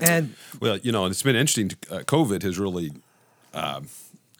And 0.00 0.34
Well, 0.60 0.78
you 0.78 0.92
know, 0.92 1.06
it's 1.06 1.22
been 1.22 1.36
interesting. 1.36 1.68
to- 1.70 1.76
Uh, 1.90 1.98
COVID 2.04 2.42
has 2.42 2.58
really 2.58 2.92
um, 3.54 3.88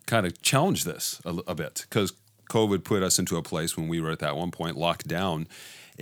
kind 0.07 0.27
of 0.27 0.41
challenged 0.43 0.85
this 0.87 1.21
a 1.25 1.55
bit 1.55 1.87
because 1.89 2.13
COVID 2.51 2.85
put 2.85 3.03
us 3.03 3.19
into 3.19 3.37
a 3.37 3.43
place 3.43 3.77
when 3.77 3.89
we 3.89 4.01
were 4.01 4.11
at 4.11 4.19
that 4.21 4.37
one 4.37 4.51
point 4.51 4.77
locked 4.77 5.07
down, 5.09 5.47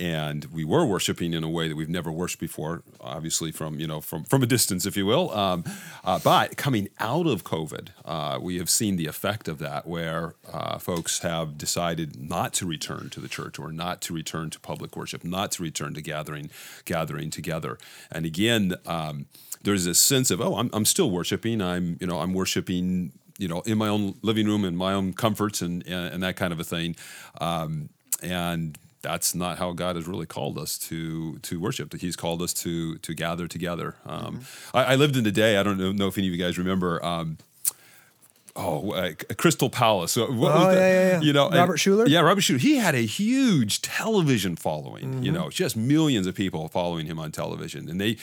and 0.01 0.45
we 0.45 0.65
were 0.65 0.83
worshiping 0.83 1.31
in 1.31 1.43
a 1.43 1.49
way 1.49 1.67
that 1.67 1.75
we've 1.75 1.87
never 1.87 2.11
worshipped 2.11 2.41
before. 2.41 2.81
Obviously, 2.99 3.51
from 3.51 3.79
you 3.79 3.85
know 3.85 4.01
from 4.01 4.23
from 4.23 4.41
a 4.41 4.47
distance, 4.47 4.87
if 4.87 4.97
you 4.97 5.05
will. 5.05 5.29
Um, 5.29 5.63
uh, 6.03 6.19
but 6.23 6.57
coming 6.57 6.89
out 6.99 7.27
of 7.27 7.43
COVID, 7.43 7.89
uh, 8.03 8.39
we 8.41 8.57
have 8.57 8.69
seen 8.69 8.95
the 8.95 9.05
effect 9.05 9.47
of 9.47 9.59
that, 9.59 9.85
where 9.85 10.33
uh, 10.51 10.79
folks 10.79 11.19
have 11.19 11.55
decided 11.55 12.19
not 12.19 12.51
to 12.53 12.65
return 12.65 13.11
to 13.11 13.19
the 13.19 13.27
church 13.27 13.59
or 13.59 13.71
not 13.71 14.01
to 14.01 14.13
return 14.13 14.49
to 14.49 14.59
public 14.59 14.97
worship, 14.97 15.23
not 15.23 15.51
to 15.51 15.63
return 15.63 15.93
to 15.93 16.01
gathering 16.01 16.49
gathering 16.83 17.29
together. 17.29 17.77
And 18.11 18.25
again. 18.25 18.75
Um, 18.85 19.27
there's 19.63 19.85
this 19.85 19.99
sense 19.99 20.31
of 20.31 20.41
oh 20.41 20.55
I'm, 20.55 20.71
I'm 20.73 20.85
still 20.85 21.11
worshiping 21.11 21.61
i'm 21.61 21.95
you 22.01 22.07
know 22.07 22.17
i'm 22.17 22.33
worshiping 22.33 23.11
you 23.37 23.47
know 23.47 23.61
in 23.61 23.77
my 23.77 23.89
own 23.89 24.15
living 24.23 24.47
room 24.47 24.65
in 24.65 24.75
my 24.75 24.91
own 24.91 25.13
comforts 25.13 25.61
and 25.61 25.85
and, 25.85 26.15
and 26.15 26.23
that 26.23 26.35
kind 26.35 26.51
of 26.51 26.59
a 26.59 26.63
thing 26.63 26.95
um, 27.39 27.89
and 28.23 28.75
that's 29.01 29.33
not 29.33 29.57
how 29.57 29.71
God 29.73 29.95
has 29.95 30.07
really 30.07 30.25
called 30.27 30.57
us 30.57 30.77
to 30.89 31.37
to 31.39 31.59
worship. 31.59 31.89
That 31.91 32.01
He's 32.01 32.15
called 32.15 32.41
us 32.41 32.53
to 32.63 32.97
to 32.99 33.13
gather 33.13 33.47
together. 33.47 33.95
Um, 34.05 34.41
I, 34.73 34.83
I 34.83 34.95
lived 34.95 35.15
in 35.17 35.23
the 35.23 35.31
day. 35.31 35.57
I 35.57 35.63
don't 35.63 35.77
know, 35.77 35.91
know 35.91 36.07
if 36.07 36.17
any 36.17 36.27
of 36.27 36.33
you 36.33 36.39
guys 36.39 36.57
remember. 36.57 37.03
Um, 37.03 37.37
oh, 38.55 38.91
uh, 38.91 39.11
Crystal 39.37 39.69
Palace. 39.69 40.11
So 40.11 40.29
what 40.31 40.51
Oh, 40.51 40.65
was 40.65 40.75
the- 40.75 40.81
yeah, 40.81 40.93
yeah, 40.93 41.11
yeah. 41.13 41.21
You 41.21 41.33
know, 41.33 41.49
Robert 41.49 41.77
Schuller? 41.77 42.07
Yeah, 42.07 42.19
Robert 42.19 42.41
Schuller. 42.41 42.59
He 42.59 42.75
had 42.77 42.95
a 42.95 43.05
huge 43.05 43.81
television 43.81 44.55
following. 44.55 45.05
Mm-hmm. 45.13 45.23
You 45.23 45.31
know, 45.31 45.49
just 45.49 45.77
millions 45.77 46.27
of 46.27 46.35
people 46.35 46.67
following 46.67 47.05
him 47.05 47.17
on 47.19 47.31
television, 47.31 47.89
and 47.89 47.99
they, 47.99 48.17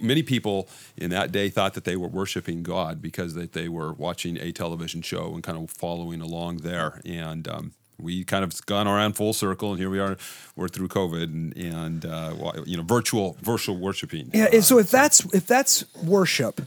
many 0.00 0.22
people 0.22 0.68
in 0.96 1.10
that 1.10 1.30
day 1.32 1.48
thought 1.50 1.74
that 1.74 1.84
they 1.84 1.96
were 1.96 2.08
worshiping 2.08 2.62
God 2.62 3.02
because 3.02 3.34
that 3.34 3.52
they 3.52 3.68
were 3.68 3.92
watching 3.92 4.36
a 4.38 4.50
television 4.52 5.02
show 5.02 5.34
and 5.34 5.42
kind 5.42 5.58
of 5.58 5.70
following 5.70 6.20
along 6.20 6.58
there. 6.58 7.00
And 7.04 7.46
um, 7.46 7.72
we 7.98 8.24
kind 8.24 8.44
of 8.44 8.52
gone 8.66 8.86
around 8.86 9.14
full 9.14 9.32
circle, 9.32 9.70
and 9.70 9.78
here 9.78 9.90
we 9.90 9.98
are. 9.98 10.16
We're 10.56 10.68
through 10.68 10.88
COVID, 10.88 11.24
and, 11.24 11.56
and 11.56 12.04
uh, 12.06 12.52
you 12.66 12.76
know, 12.76 12.82
virtual 12.82 13.36
virtual 13.42 13.76
worshiping. 13.76 14.30
yeah, 14.34 14.44
Uh, 14.44 14.48
and 14.54 14.64
so 14.64 14.78
if 14.78 14.90
that's 14.90 15.24
if 15.34 15.46
that's 15.46 15.84
worship, 16.02 16.60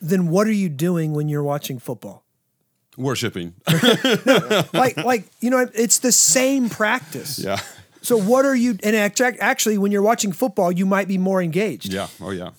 then 0.00 0.28
what 0.28 0.46
are 0.46 0.52
you 0.52 0.68
doing 0.68 1.12
when 1.14 1.28
you're 1.28 1.42
watching 1.44 1.78
football? 1.78 2.22
worshiping. 2.96 3.54
Like 4.72 4.96
like 4.96 5.24
you 5.40 5.50
know, 5.50 5.66
it's 5.74 5.98
the 5.98 6.12
same 6.12 6.68
practice. 6.70 7.38
yeah, 7.38 7.58
So 8.02 8.16
what 8.16 8.44
are 8.44 8.54
you? 8.54 8.78
And 8.82 8.94
actually, 8.96 9.78
when 9.78 9.90
you're 9.92 10.02
watching 10.02 10.32
football, 10.32 10.70
you 10.72 10.86
might 10.86 11.08
be 11.08 11.18
more 11.18 11.42
engaged. 11.42 11.92
yeah, 11.92 12.06
oh 12.20 12.30
yeah. 12.30 12.50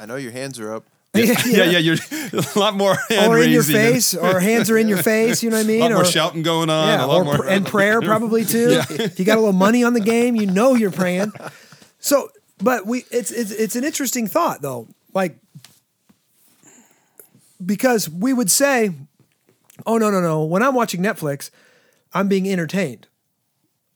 I 0.00 0.06
know 0.06 0.16
your 0.16 0.32
hands 0.32 0.58
are 0.58 0.74
up. 0.74 0.84
Yeah, 1.46 1.64
yeah, 1.64 1.78
you're 1.78 1.96
a 2.32 2.58
lot 2.58 2.74
more 2.74 2.96
or 3.28 3.38
in 3.38 3.50
your 3.50 3.62
face, 3.62 4.14
or 4.14 4.40
hands 4.40 4.68
are 4.68 4.76
in 4.76 4.88
your 4.88 5.02
face. 5.02 5.42
You 5.44 5.50
know 5.50 5.56
what 5.56 5.64
I 5.64 5.68
mean? 5.68 5.80
A 5.80 5.84
lot 5.84 5.92
more 5.92 6.02
or, 6.02 6.04
shouting 6.04 6.42
going 6.42 6.70
on. 6.70 6.88
Yeah, 6.88 7.04
a 7.04 7.06
lot 7.06 7.18
or, 7.18 7.24
more 7.24 7.48
and 7.48 7.64
prayer 7.64 8.00
probably 8.00 8.44
too. 8.44 8.72
Yeah. 8.72 8.84
If 8.88 9.20
you 9.20 9.24
got 9.24 9.38
a 9.38 9.40
little 9.40 9.52
money 9.52 9.84
on 9.84 9.94
the 9.94 10.00
game, 10.00 10.34
you 10.34 10.46
know 10.46 10.74
you're 10.74 10.90
praying. 10.90 11.32
So, 12.00 12.30
but 12.58 12.86
we 12.86 13.04
it's 13.12 13.30
it's 13.30 13.52
it's 13.52 13.76
an 13.76 13.84
interesting 13.84 14.26
thought 14.26 14.60
though. 14.60 14.88
Like 15.12 15.38
because 17.64 18.10
we 18.10 18.32
would 18.32 18.50
say, 18.50 18.90
"Oh 19.86 19.98
no, 19.98 20.10
no, 20.10 20.20
no, 20.20 20.44
when 20.44 20.62
I'm 20.62 20.74
watching 20.74 21.00
Netflix, 21.00 21.50
I'm 22.12 22.26
being 22.26 22.48
entertained." 22.48 23.06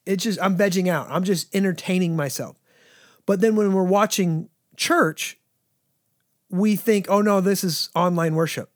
It's 0.07 0.25
just 0.25 0.41
I'm 0.41 0.57
vegging 0.57 0.89
out. 0.89 1.09
I'm 1.11 1.25
just 1.25 1.55
entertaining 1.55 2.15
myself. 2.17 2.57
But 3.27 3.41
then 3.41 3.57
when 3.57 3.73
we're 3.75 3.83
watching 3.83 4.49
church, 4.77 5.38
we 6.51 6.77
think, 6.77 7.07
"Oh 7.09 7.21
no, 7.23 7.41
this 7.41 7.63
is 7.65 7.91
online 7.95 8.35
worship." 8.35 8.71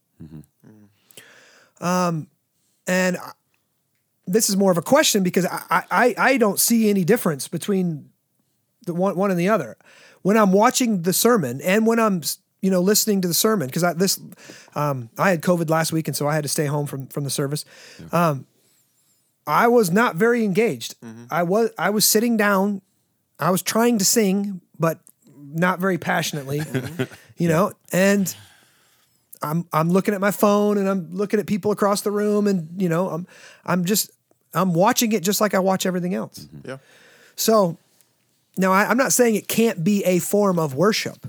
Um 1.81 2.29
and 2.87 3.17
I- 3.17 3.33
this 4.27 4.49
is 4.49 4.57
more 4.57 4.71
of 4.71 4.79
a 4.79 4.83
question 4.83 5.23
because 5.25 5.47
I, 5.47 5.83
I 5.91 6.15
I 6.17 6.37
don't 6.37 6.61
see 6.61 6.89
any 6.89 7.05
difference 7.05 7.49
between 7.49 8.11
the 8.87 8.95
one 8.95 9.17
one 9.17 9.31
and 9.31 9.39
the 9.41 9.49
other. 9.49 9.77
When 10.23 10.37
I'm 10.37 10.53
watching 10.53 11.03
the 11.03 11.13
sermon 11.13 11.61
and 11.63 11.87
when 11.87 11.99
I'm 11.99 12.23
you 12.61 12.71
know 12.71 12.81
listening 12.81 13.21
to 13.23 13.29
the 13.29 13.35
sermon 13.35 13.67
because 13.67 13.83
I 13.83 13.93
this 13.95 14.21
um, 14.77 15.11
I 15.19 15.31
had 15.31 15.43
COVID 15.43 15.69
last 15.71 15.93
week 15.93 16.07
and 16.07 16.17
so 16.17 16.29
I 16.29 16.35
had 16.35 16.45
to 16.45 16.49
stay 16.49 16.67
home 16.67 16.87
from 16.87 17.09
from 17.09 17.25
the 17.25 17.31
service. 17.31 17.65
Um, 18.13 18.47
I 19.45 19.67
was 19.67 19.91
not 19.91 20.15
very 20.15 20.45
engaged. 20.45 20.95
I 21.31 21.43
was 21.43 21.71
I 21.77 21.91
was 21.91 22.05
sitting 22.05 22.37
down. 22.37 22.81
I 23.41 23.51
was 23.51 23.61
trying 23.63 23.99
to 23.99 24.05
sing, 24.05 24.61
but 24.79 25.01
not 25.37 25.81
very 25.81 25.99
passionately, 25.99 26.61
you 27.43 27.49
know, 27.49 27.73
and 27.93 28.35
I'm 29.43 29.67
I'm 29.73 29.91
looking 29.91 30.15
at 30.15 30.21
my 30.21 30.31
phone 30.31 30.79
and 30.79 30.89
I'm 30.89 31.13
looking 31.13 31.41
at 31.41 31.47
people 31.47 31.73
across 31.73 32.03
the 32.03 32.13
room 32.13 32.47
and 32.47 32.81
you 32.81 32.89
know 32.89 33.09
I'm 33.09 33.27
I'm 33.67 33.85
just 33.85 34.13
I'm 34.55 34.75
watching 34.75 35.11
it 35.11 35.25
just 35.25 35.41
like 35.41 35.53
I 35.53 35.59
watch 35.59 35.85
everything 35.85 36.15
else. 36.15 36.39
Mm-hmm. 36.39 36.69
Yeah. 36.69 36.77
So 37.35 37.79
now 38.57 38.73
I, 38.73 38.85
I'm 38.85 38.97
not 38.97 39.13
saying 39.13 39.35
it 39.35 39.49
can't 39.49 39.83
be 39.83 40.05
a 40.05 40.21
form 40.21 40.57
of 40.61 40.77
worship, 40.77 41.27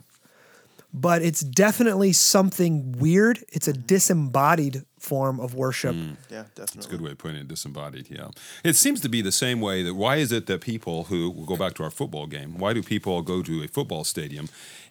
but 0.94 1.24
it's 1.24 1.42
definitely 1.42 2.14
something 2.14 2.92
weird. 2.92 3.44
It's 3.50 3.68
a 3.68 3.74
mm-hmm. 3.74 3.82
disembodied 3.88 4.84
form 5.00 5.40
of 5.40 5.54
worship. 5.54 5.96
Mm. 5.96 6.16
Yeah, 6.30 6.44
definitely. 6.56 6.76
That's 6.76 6.86
a 6.86 6.90
good 6.90 7.02
way 7.02 7.12
of 7.12 7.18
putting 7.18 7.38
it, 7.38 7.48
disembodied. 7.48 8.08
Yeah. 8.10 8.30
It 8.64 8.76
seems 8.78 9.02
to 9.02 9.10
be 9.10 9.22
the 9.22 9.34
same 9.34 9.60
way 9.60 9.84
that 9.84 9.96
why 9.96 10.18
is 10.18 10.32
it 10.32 10.46
that 10.46 10.62
people 10.62 11.06
who 11.06 11.30
we'll 11.30 11.46
go 11.46 11.58
back 11.58 11.74
to 11.76 11.84
our 11.84 11.90
football 11.90 12.26
game, 12.26 12.58
why 12.58 12.74
do 12.74 12.82
people 12.82 13.22
go 13.22 13.42
to 13.42 13.64
a 13.64 13.68
football 13.68 14.06
stadium 14.06 14.48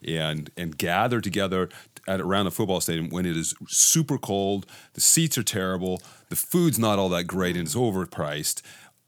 and 0.07 0.51
and 0.57 0.77
gather 0.79 1.21
together 1.21 1.69
at 2.09 2.21
around 2.21 2.47
a 2.47 2.51
football 2.51 2.81
stadium 2.81 3.09
when 3.11 3.27
it 3.27 3.37
is 3.37 3.55
super 3.69 4.19
cold, 4.19 4.67
the 4.95 5.01
seats 5.01 5.39
are 5.39 5.43
terrible, 5.45 6.03
the 6.31 6.37
food's 6.37 6.79
not 6.79 6.99
all 6.99 7.09
that 7.11 7.25
great 7.25 7.57
and 7.57 7.67
it's 7.67 7.75
overpriced? 7.77 8.61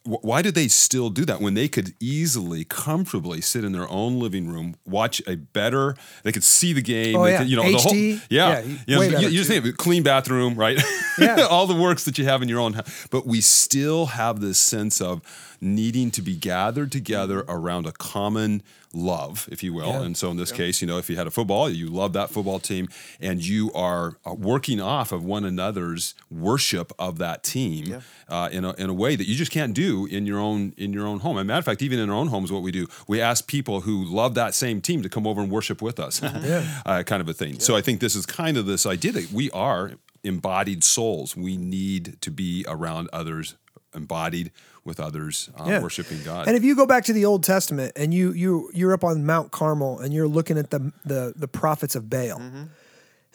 Wh- 0.04 0.22
Why 0.22 0.42
do 0.42 0.50
they 0.52 0.68
still 0.68 1.10
do 1.10 1.24
that 1.24 1.40
when 1.40 1.54
they 1.54 1.66
could 1.66 1.94
easily, 1.98 2.64
comfortably 2.64 3.40
sit 3.40 3.64
in 3.64 3.72
their 3.72 3.90
own 3.90 4.20
living 4.20 4.46
room, 4.48 4.76
watch 4.86 5.20
a 5.26 5.34
better? 5.36 5.96
They 6.22 6.30
could 6.30 6.44
see 6.44 6.72
the 6.72 6.82
game. 6.82 7.16
Oh, 7.16 7.24
yeah. 7.26 7.38
could, 7.38 7.48
you 7.48 7.56
know, 7.56 7.62
the 7.72 7.78
whole, 7.78 7.92
HD. 7.92 8.20
yeah, 8.30 8.60
Yeah, 8.60 8.74
you, 8.86 9.10
know, 9.10 9.18
you, 9.20 9.28
you 9.28 9.38
just 9.38 9.50
think 9.50 9.64
of 9.66 9.76
clean 9.76 10.02
bathroom, 10.02 10.54
right? 10.54 10.80
Yeah. 11.16 11.42
all 11.48 11.68
the 11.68 11.76
works 11.80 12.04
that 12.06 12.18
you 12.18 12.24
have 12.24 12.42
in 12.42 12.48
your 12.48 12.58
own 12.58 12.72
house. 12.72 13.06
But 13.08 13.24
we 13.24 13.40
still 13.40 14.06
have 14.06 14.40
this 14.40 14.58
sense 14.58 15.00
of 15.00 15.22
needing 15.64 16.10
to 16.12 16.22
be 16.22 16.36
gathered 16.36 16.92
together 16.92 17.44
around 17.48 17.86
a 17.86 17.92
common 17.92 18.62
love, 18.92 19.48
if 19.50 19.62
you 19.62 19.72
will. 19.72 19.88
Yeah. 19.88 20.02
And 20.02 20.16
so 20.16 20.30
in 20.30 20.36
this 20.36 20.52
case, 20.52 20.80
you 20.80 20.86
know, 20.86 20.98
if 20.98 21.10
you 21.10 21.16
had 21.16 21.26
a 21.26 21.30
football, 21.30 21.68
you 21.68 21.88
love 21.88 22.12
that 22.12 22.30
football 22.30 22.60
team, 22.60 22.88
and 23.20 23.44
you 23.44 23.72
are 23.72 24.16
uh, 24.24 24.34
working 24.34 24.80
off 24.80 25.10
of 25.10 25.24
one 25.24 25.44
another's 25.44 26.14
worship 26.30 26.92
of 26.98 27.18
that 27.18 27.42
team 27.42 27.86
Yeah. 27.86 28.00
uh, 28.28 28.48
in, 28.52 28.64
a, 28.64 28.72
in 28.74 28.88
a 28.90 28.94
way 28.94 29.16
that 29.16 29.26
you 29.26 29.34
just 29.34 29.50
can't 29.50 29.74
do 29.74 30.06
in 30.06 30.26
your 30.26 30.38
own 30.38 30.74
in 30.76 30.92
your 30.92 31.06
own 31.06 31.20
home. 31.20 31.38
As 31.38 31.42
a 31.42 31.44
matter 31.44 31.58
of 31.58 31.64
fact, 31.64 31.82
even 31.82 31.98
in 31.98 32.08
our 32.10 32.16
own 32.16 32.28
homes, 32.28 32.52
what 32.52 32.62
we 32.62 32.70
do, 32.70 32.86
we 33.08 33.20
ask 33.20 33.46
people 33.48 33.80
who 33.80 34.04
love 34.04 34.34
that 34.34 34.54
same 34.54 34.80
team 34.80 35.02
to 35.02 35.08
come 35.08 35.26
over 35.26 35.40
and 35.40 35.50
worship 35.50 35.82
with 35.82 35.98
us, 35.98 36.22
uh, 36.86 37.02
kind 37.04 37.20
of 37.20 37.28
a 37.28 37.34
thing. 37.34 37.58
So 37.58 37.74
I 37.74 37.80
think 37.80 38.00
this 38.00 38.14
is 38.14 38.26
kind 38.26 38.56
of 38.56 38.66
this 38.66 38.86
idea 38.86 39.12
that 39.12 39.32
we 39.32 39.50
are 39.50 39.92
embodied 40.22 40.84
souls. 40.84 41.36
We 41.36 41.56
need 41.56 42.16
to 42.20 42.30
be 42.30 42.64
around 42.68 43.08
others 43.12 43.56
embodied 43.94 44.50
with 44.84 45.00
others, 45.00 45.48
uh, 45.58 45.64
Yeah. 45.66 45.80
worshiping 45.82 46.22
God. 46.24 46.46
And 46.46 46.56
if 46.56 46.62
you 46.64 46.76
go 46.76 46.86
back 46.86 47.04
to 47.06 47.12
the 47.12 47.24
Old 47.24 47.42
Testament 47.42 47.92
and 47.96 48.12
you 48.12 48.32
you 48.32 48.70
you're 48.74 48.92
up 48.92 49.04
on 49.04 49.24
Mount 49.24 49.50
Carmel 49.50 49.98
and 49.98 50.12
you're 50.12 50.28
looking 50.28 50.58
at 50.58 50.70
the 50.70 50.92
the 51.04 51.32
the 51.36 51.48
prophets 51.48 51.94
of 51.94 52.08
Baal, 52.10 52.40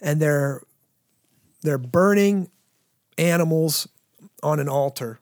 and 0.02 0.22
they're 0.22 0.62
they're 1.62 1.78
burning 1.78 2.50
animals 3.18 3.88
on 4.44 4.60
an 4.60 4.70
altar, 4.70 5.20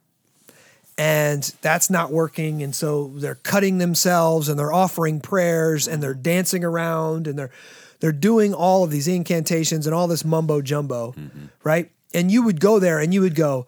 and 0.97 1.43
that's 1.61 1.89
not 1.89 2.11
working, 2.11 2.61
and 2.63 2.75
so 2.75 3.11
they're 3.15 3.35
cutting 3.35 3.77
themselves 3.77 4.49
and 4.49 4.57
they're 4.59 4.73
offering 4.73 5.19
prayers 5.19 5.87
and 5.87 6.01
they're 6.01 6.13
dancing 6.13 6.63
around 6.63 7.27
and 7.27 7.37
they're 7.37 7.51
they're 7.99 8.11
doing 8.11 8.53
all 8.53 8.83
of 8.83 8.91
these 8.91 9.07
incantations 9.07 9.87
and 9.87 9.95
all 9.95 10.07
this 10.07 10.23
mumbo 10.25 10.61
jumbo, 10.61 11.15
right? 11.63 11.89
And 12.13 12.31
you 12.31 12.43
would 12.43 12.59
go 12.59 12.77
there 12.79 12.99
and 12.99 13.13
you 13.13 13.21
would 13.21 13.33
go, 13.35 13.65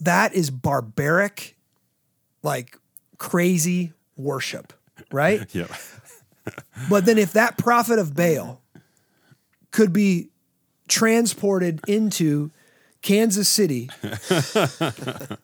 that 0.00 0.34
is 0.34 0.50
barbaric 0.50 1.56
like 2.42 2.78
crazy 3.18 3.92
worship, 4.16 4.72
right? 5.10 5.46
yeah. 5.54 5.66
but 6.90 7.04
then 7.06 7.18
if 7.18 7.32
that 7.32 7.58
prophet 7.58 7.98
of 7.98 8.14
Baal 8.14 8.60
could 9.70 9.92
be 9.92 10.28
transported 10.88 11.80
into 11.88 12.50
Kansas 13.02 13.48
City 13.48 13.88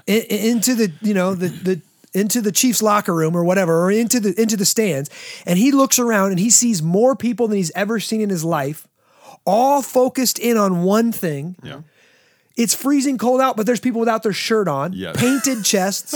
in- 0.06 0.22
into 0.28 0.74
the 0.74 0.92
you 1.00 1.14
know 1.14 1.34
the 1.34 1.48
the 1.48 1.80
into 2.14 2.40
the 2.40 2.52
Chiefs 2.52 2.82
locker 2.82 3.14
room 3.14 3.36
or 3.36 3.44
whatever 3.44 3.84
or 3.84 3.90
into 3.90 4.20
the 4.20 4.40
into 4.40 4.56
the 4.56 4.64
stands 4.64 5.10
and 5.46 5.58
he 5.58 5.72
looks 5.72 5.98
around 5.98 6.30
and 6.30 6.38
he 6.38 6.50
sees 6.50 6.82
more 6.82 7.14
people 7.16 7.48
than 7.48 7.56
he's 7.56 7.72
ever 7.74 7.98
seen 8.00 8.20
in 8.20 8.30
his 8.30 8.44
life 8.44 8.86
all 9.44 9.82
focused 9.82 10.38
in 10.38 10.56
on 10.56 10.82
one 10.82 11.10
thing 11.12 11.56
Yeah. 11.62 11.80
It's 12.56 12.74
freezing 12.74 13.18
cold 13.18 13.40
out, 13.40 13.56
but 13.56 13.66
there's 13.66 13.80
people 13.80 14.00
without 14.00 14.22
their 14.22 14.32
shirt 14.32 14.68
on, 14.68 14.92
Yes. 14.92 15.16
painted 15.16 15.64
chests. 15.64 16.14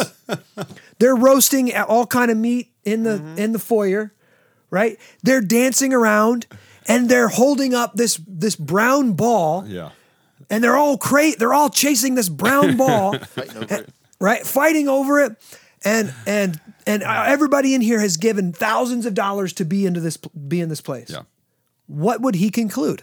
They're 0.99 1.17
roasting 1.17 1.75
all 1.77 2.07
kind 2.07 2.31
of 2.31 2.37
meat 2.37 2.71
in 2.85 3.03
the 3.03 3.19
mm-hmm. 3.19 3.39
in 3.39 3.53
the 3.53 3.59
foyer, 3.59 4.13
right? 4.71 4.99
They're 5.23 5.41
dancing 5.41 5.93
around 5.93 6.47
and 6.89 7.09
they're 7.09 7.29
holding 7.29 7.75
up 7.75 7.95
this 7.95 8.21
this 8.27 8.57
brown 8.57 9.13
ball, 9.13 9.65
Yeah. 9.67 9.91
and 10.51 10.63
they're 10.63 10.77
all 10.77 10.97
crate. 10.99 11.39
They're 11.39 11.55
all 11.55 11.71
chasing 11.71 12.15
this 12.15 12.29
brown 12.29 12.77
ball, 12.83 13.19
Fighting 13.19 13.57
over 13.57 13.75
it. 13.75 13.89
right? 14.21 14.47
Fighting 14.47 14.89
over 14.89 15.21
it, 15.21 15.37
and 15.85 16.15
and 16.27 16.61
and 16.87 17.03
everybody 17.03 17.75
in 17.75 17.81
here 17.81 18.01
has 18.01 18.17
given 18.17 18.53
thousands 18.53 19.07
of 19.07 19.15
dollars 19.15 19.53
to 19.55 19.65
be 19.65 19.85
into 19.87 20.01
this 20.01 20.17
be 20.17 20.61
in 20.61 20.69
this 20.69 20.81
place. 20.81 21.11
Yeah. 21.11 21.23
What 21.89 22.21
would 22.21 22.35
he 22.37 22.51
conclude? 22.51 23.03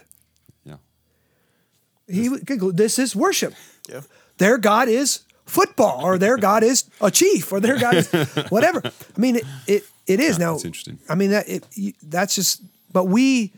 Yeah. 2.08 2.30
He 2.36 2.38
conclude 2.44 2.76
this 2.76 2.98
is 2.98 3.14
worship. 3.16 3.54
Yeah. 3.88 4.00
their 4.38 4.58
God 4.58 4.88
is 4.88 5.20
football, 5.46 6.04
or 6.04 6.18
their 6.18 6.36
God 6.38 6.62
is 6.62 6.84
a 7.00 7.10
chief, 7.10 7.52
or 7.52 7.60
their 7.60 7.78
God 7.78 7.94
is 7.96 8.08
whatever. 8.50 8.82
I 8.84 9.20
mean, 9.20 9.36
it 9.36 9.44
it, 9.66 9.82
it 10.06 10.20
is 10.20 10.38
now. 10.38 10.52
that's 10.52 10.64
interesting. 10.64 10.98
I 11.08 11.14
mean 11.14 11.30
that 11.30 11.48
it 11.48 11.64
you- 11.72 11.92
that's 12.02 12.34
just. 12.34 12.62
But 12.92 13.04
we 13.04 13.52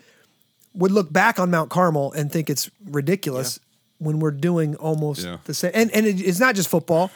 would 0.74 0.90
look 0.92 1.12
back 1.12 1.38
on 1.38 1.50
Mount 1.50 1.70
Carmel 1.70 2.12
and 2.12 2.30
think 2.32 2.48
it's 2.50 2.70
ridiculous 2.86 3.58
when 3.98 4.18
we're 4.18 4.30
doing 4.30 4.74
almost 4.76 5.24
Yeah. 5.24 5.38
the 5.44 5.54
same. 5.54 5.70
And 5.74 5.90
and 5.92 6.06
it, 6.06 6.20
it's 6.20 6.40
not 6.40 6.54
just 6.54 6.68
football. 6.68 7.10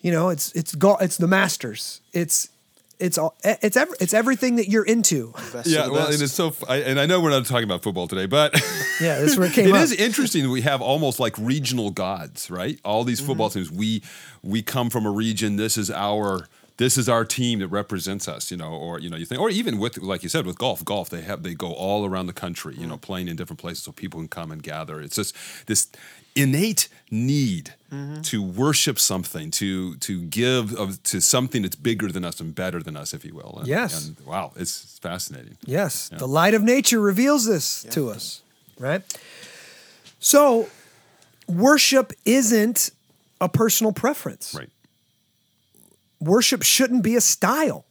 You 0.00 0.12
know, 0.12 0.28
it's 0.30 0.52
it's 0.52 0.74
golf. 0.74 1.02
It's 1.02 1.16
the 1.18 1.26
Masters. 1.26 2.00
It's 2.12 2.48
it's 3.00 3.18
all. 3.18 3.34
It's 3.42 3.76
every, 3.76 3.96
It's 4.00 4.14
everything 4.14 4.56
that 4.56 4.68
you're 4.68 4.84
into. 4.84 5.32
Yeah, 5.64 5.88
well, 5.88 6.06
best. 6.06 6.12
and 6.14 6.22
it's 6.22 6.32
so, 6.32 6.48
f- 6.48 6.64
I, 6.68 6.76
and 6.78 7.00
I 7.00 7.06
know 7.06 7.20
we're 7.20 7.30
not 7.30 7.46
talking 7.46 7.64
about 7.64 7.82
football 7.82 8.06
today, 8.08 8.26
but 8.26 8.54
Yeah, 9.00 9.18
this 9.20 9.32
is 9.32 9.38
where 9.38 9.48
it 9.48 9.52
came 9.54 9.66
It 9.68 9.74
up. 9.74 9.82
is 9.82 9.92
interesting 9.92 10.42
that 10.44 10.50
we 10.50 10.60
have 10.62 10.80
almost 10.82 11.18
like 11.18 11.34
regional 11.38 11.90
gods, 11.90 12.50
right? 12.50 12.78
All 12.84 13.04
these 13.04 13.20
football 13.20 13.48
Mm-hmm. 13.50 13.58
teams, 13.60 13.72
we 13.72 14.02
we 14.42 14.62
come 14.62 14.90
from 14.90 15.06
a 15.06 15.10
region. 15.10 15.56
This 15.56 15.76
is 15.76 15.90
our 15.90 16.46
this 16.76 16.96
is 16.96 17.08
our 17.10 17.26
team 17.26 17.58
that 17.58 17.68
represents 17.68 18.26
us, 18.28 18.50
you 18.50 18.56
know, 18.56 18.70
or 18.72 18.98
you 19.00 19.10
know, 19.10 19.16
you 19.18 19.26
think, 19.26 19.40
or 19.40 19.50
even 19.50 19.78
with 19.78 19.98
like 19.98 20.22
you 20.22 20.28
said 20.28 20.46
with 20.46 20.56
golf, 20.58 20.82
golf 20.84 21.10
they 21.10 21.20
have 21.22 21.42
they 21.42 21.54
go 21.54 21.72
all 21.72 22.06
around 22.06 22.26
the 22.26 22.32
country, 22.32 22.74
you 22.78 22.86
know, 22.86 22.96
Mm. 22.96 23.00
playing 23.02 23.28
in 23.28 23.36
different 23.36 23.60
places 23.60 23.82
so 23.84 23.92
people 23.92 24.18
can 24.20 24.28
come 24.28 24.50
and 24.50 24.62
gather. 24.62 25.00
It's 25.00 25.16
just 25.16 25.34
this 25.66 25.88
innate 26.36 26.88
need 27.10 27.74
Mm-hmm. 27.92 28.20
to 28.22 28.40
worship 28.40 28.98
something, 29.00 29.50
to 29.50 29.96
to 29.96 30.20
give 30.22 30.72
of 30.78 31.02
to 31.02 31.20
something 31.20 31.62
that's 31.62 31.74
bigger 31.74 32.12
than 32.12 32.24
us 32.24 32.40
and 32.40 32.54
better 32.54 32.80
than 32.82 32.96
us, 32.96 33.12
if 33.12 33.24
you 33.24 33.34
will. 33.34 33.56
And- 33.58 33.66
Yes. 33.68 34.06
and 34.06 34.16
wow, 34.24 34.52
it's 34.54 34.98
fascinating. 35.02 35.56
Yes, 35.66 36.08
the 36.16 36.28
light 36.28 36.54
of 36.54 36.62
nature 36.62 37.00
reveals 37.00 37.46
this 37.46 37.84
to 37.90 38.10
us, 38.10 38.42
right? 38.78 39.02
So, 40.20 40.68
worship 41.48 42.12
isn't 42.24 42.90
a 43.40 43.48
personal 43.48 43.92
preference. 43.92 44.54
Right. 44.54 44.70
Worship 46.20 46.62
shouldn't 46.62 47.02
be 47.02 47.16
a 47.16 47.20
style. 47.20 47.84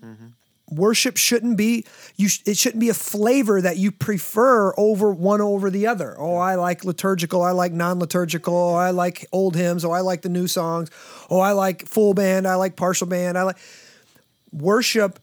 Worship 0.69 1.17
shouldn't 1.17 1.57
be 1.57 1.85
you. 2.15 2.27
sh- 2.29 2.41
It 2.45 2.57
shouldn't 2.57 2.79
be 2.79 2.89
a 2.89 2.93
flavor 2.93 3.61
that 3.61 3.77
you 3.77 3.91
prefer 3.91 4.73
over 4.77 5.11
one 5.11 5.41
over 5.41 5.69
the 5.69 5.87
other. 5.87 6.15
Oh, 6.17 6.35
I 6.35 6.55
like 6.55 6.85
liturgical. 6.85 7.41
I 7.41 7.51
like 7.51 7.71
non-liturgical. 7.71 8.53
Oh, 8.53 8.75
I 8.75 8.91
like 8.91 9.27
old 9.31 9.55
hymns. 9.55 9.83
Oh, 9.83 9.91
I 9.91 10.01
like 10.01 10.21
the 10.21 10.29
new 10.29 10.47
songs. 10.47 10.89
Oh, 11.29 11.39
I 11.39 11.53
like 11.53 11.87
full 11.87 12.13
band. 12.13 12.47
I 12.47 12.55
like 12.55 12.75
partial 12.75 13.07
band. 13.07 13.37
I 13.37 13.43
like 13.43 13.57
worship 14.51 15.19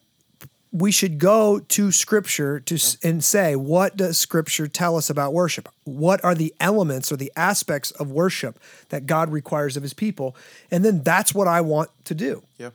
we 0.73 0.91
should 0.93 1.19
go 1.19 1.59
to 1.61 1.91
scripture 1.91 2.61
to 2.61 2.79
and 3.03 3.25
say 3.25 3.57
what 3.57 3.97
does 3.97 4.19
scripture 4.19 4.67
tell 4.69 4.97
us 4.97 5.09
about 5.09 5.33
worship 5.33 5.69
what 5.85 6.23
are 6.25 6.35
the 6.35 6.53
elements 6.61 7.11
or 7.11 7.17
the 7.17 7.33
aspects 7.37 7.93
of 7.93 8.11
worship 8.11 8.59
that 8.91 9.07
god 9.07 9.31
requires 9.31 9.77
of 9.77 9.83
his 9.83 9.95
people 9.95 10.37
and 10.71 10.85
then 10.85 11.03
that's 11.03 11.35
what 11.35 11.49
i 11.49 11.61
want 11.61 11.89
to 12.05 12.15
do 12.15 12.43
yeah. 12.59 12.71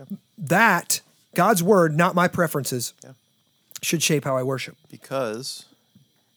Mm-hmm. 0.00 0.14
that 0.36 1.00
god's 1.34 1.62
word 1.62 1.96
not 1.96 2.14
my 2.14 2.28
preferences 2.28 2.92
Yeah. 3.04 3.12
should 3.82 4.02
shape 4.02 4.24
how 4.24 4.36
i 4.36 4.42
worship 4.42 4.76
Because 4.90 5.64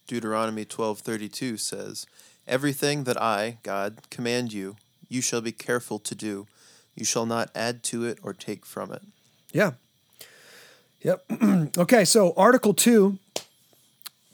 Deuteronomy 0.07 0.65
12:32 0.65 1.57
says, 1.57 2.05
"Everything 2.45 3.05
that 3.05 3.21
I, 3.21 3.59
God, 3.63 3.99
command 4.09 4.51
you, 4.51 4.75
you 5.07 5.21
shall 5.21 5.39
be 5.39 5.53
careful 5.53 5.99
to 5.99 6.13
do. 6.13 6.47
You 6.95 7.05
shall 7.05 7.25
not 7.25 7.49
add 7.55 7.81
to 7.83 8.03
it 8.03 8.19
or 8.21 8.33
take 8.33 8.65
from 8.65 8.91
it." 8.91 9.01
yeah 9.53 9.71
yep 11.01 11.23
okay 11.77 12.03
so 12.05 12.33
article 12.35 12.73
2 12.73 13.17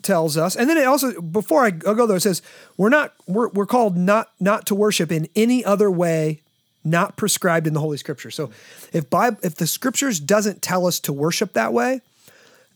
tells 0.02 0.36
us 0.38 0.56
and 0.56 0.70
then 0.70 0.78
it 0.78 0.86
also 0.86 1.20
before 1.22 1.64
i 1.66 1.70
go 1.72 2.06
there 2.08 2.18
it 2.18 2.22
says 2.22 2.42
we're 2.78 2.90
not 2.90 3.14
we're, 3.28 3.50
we're 3.50 3.66
called 3.66 3.96
not 3.98 4.32
not 4.40 4.66
to 4.66 4.74
worship 4.76 5.12
in 5.12 5.28
any 5.36 5.64
other 5.66 5.90
way 5.92 6.42
not 6.90 7.18
prescribed 7.18 7.68
in 7.68 7.74
the 7.74 7.80
holy 7.80 7.98
scripture. 7.98 8.32
So 8.32 8.52
if 8.94 9.10
bible 9.10 9.38
if 9.44 9.56
the 9.56 9.68
scriptures 9.68 10.20
doesn't 10.20 10.62
tell 10.62 10.88
us 10.88 11.00
to 11.02 11.14
worship 11.14 11.54
that 11.54 11.74
way 11.74 12.02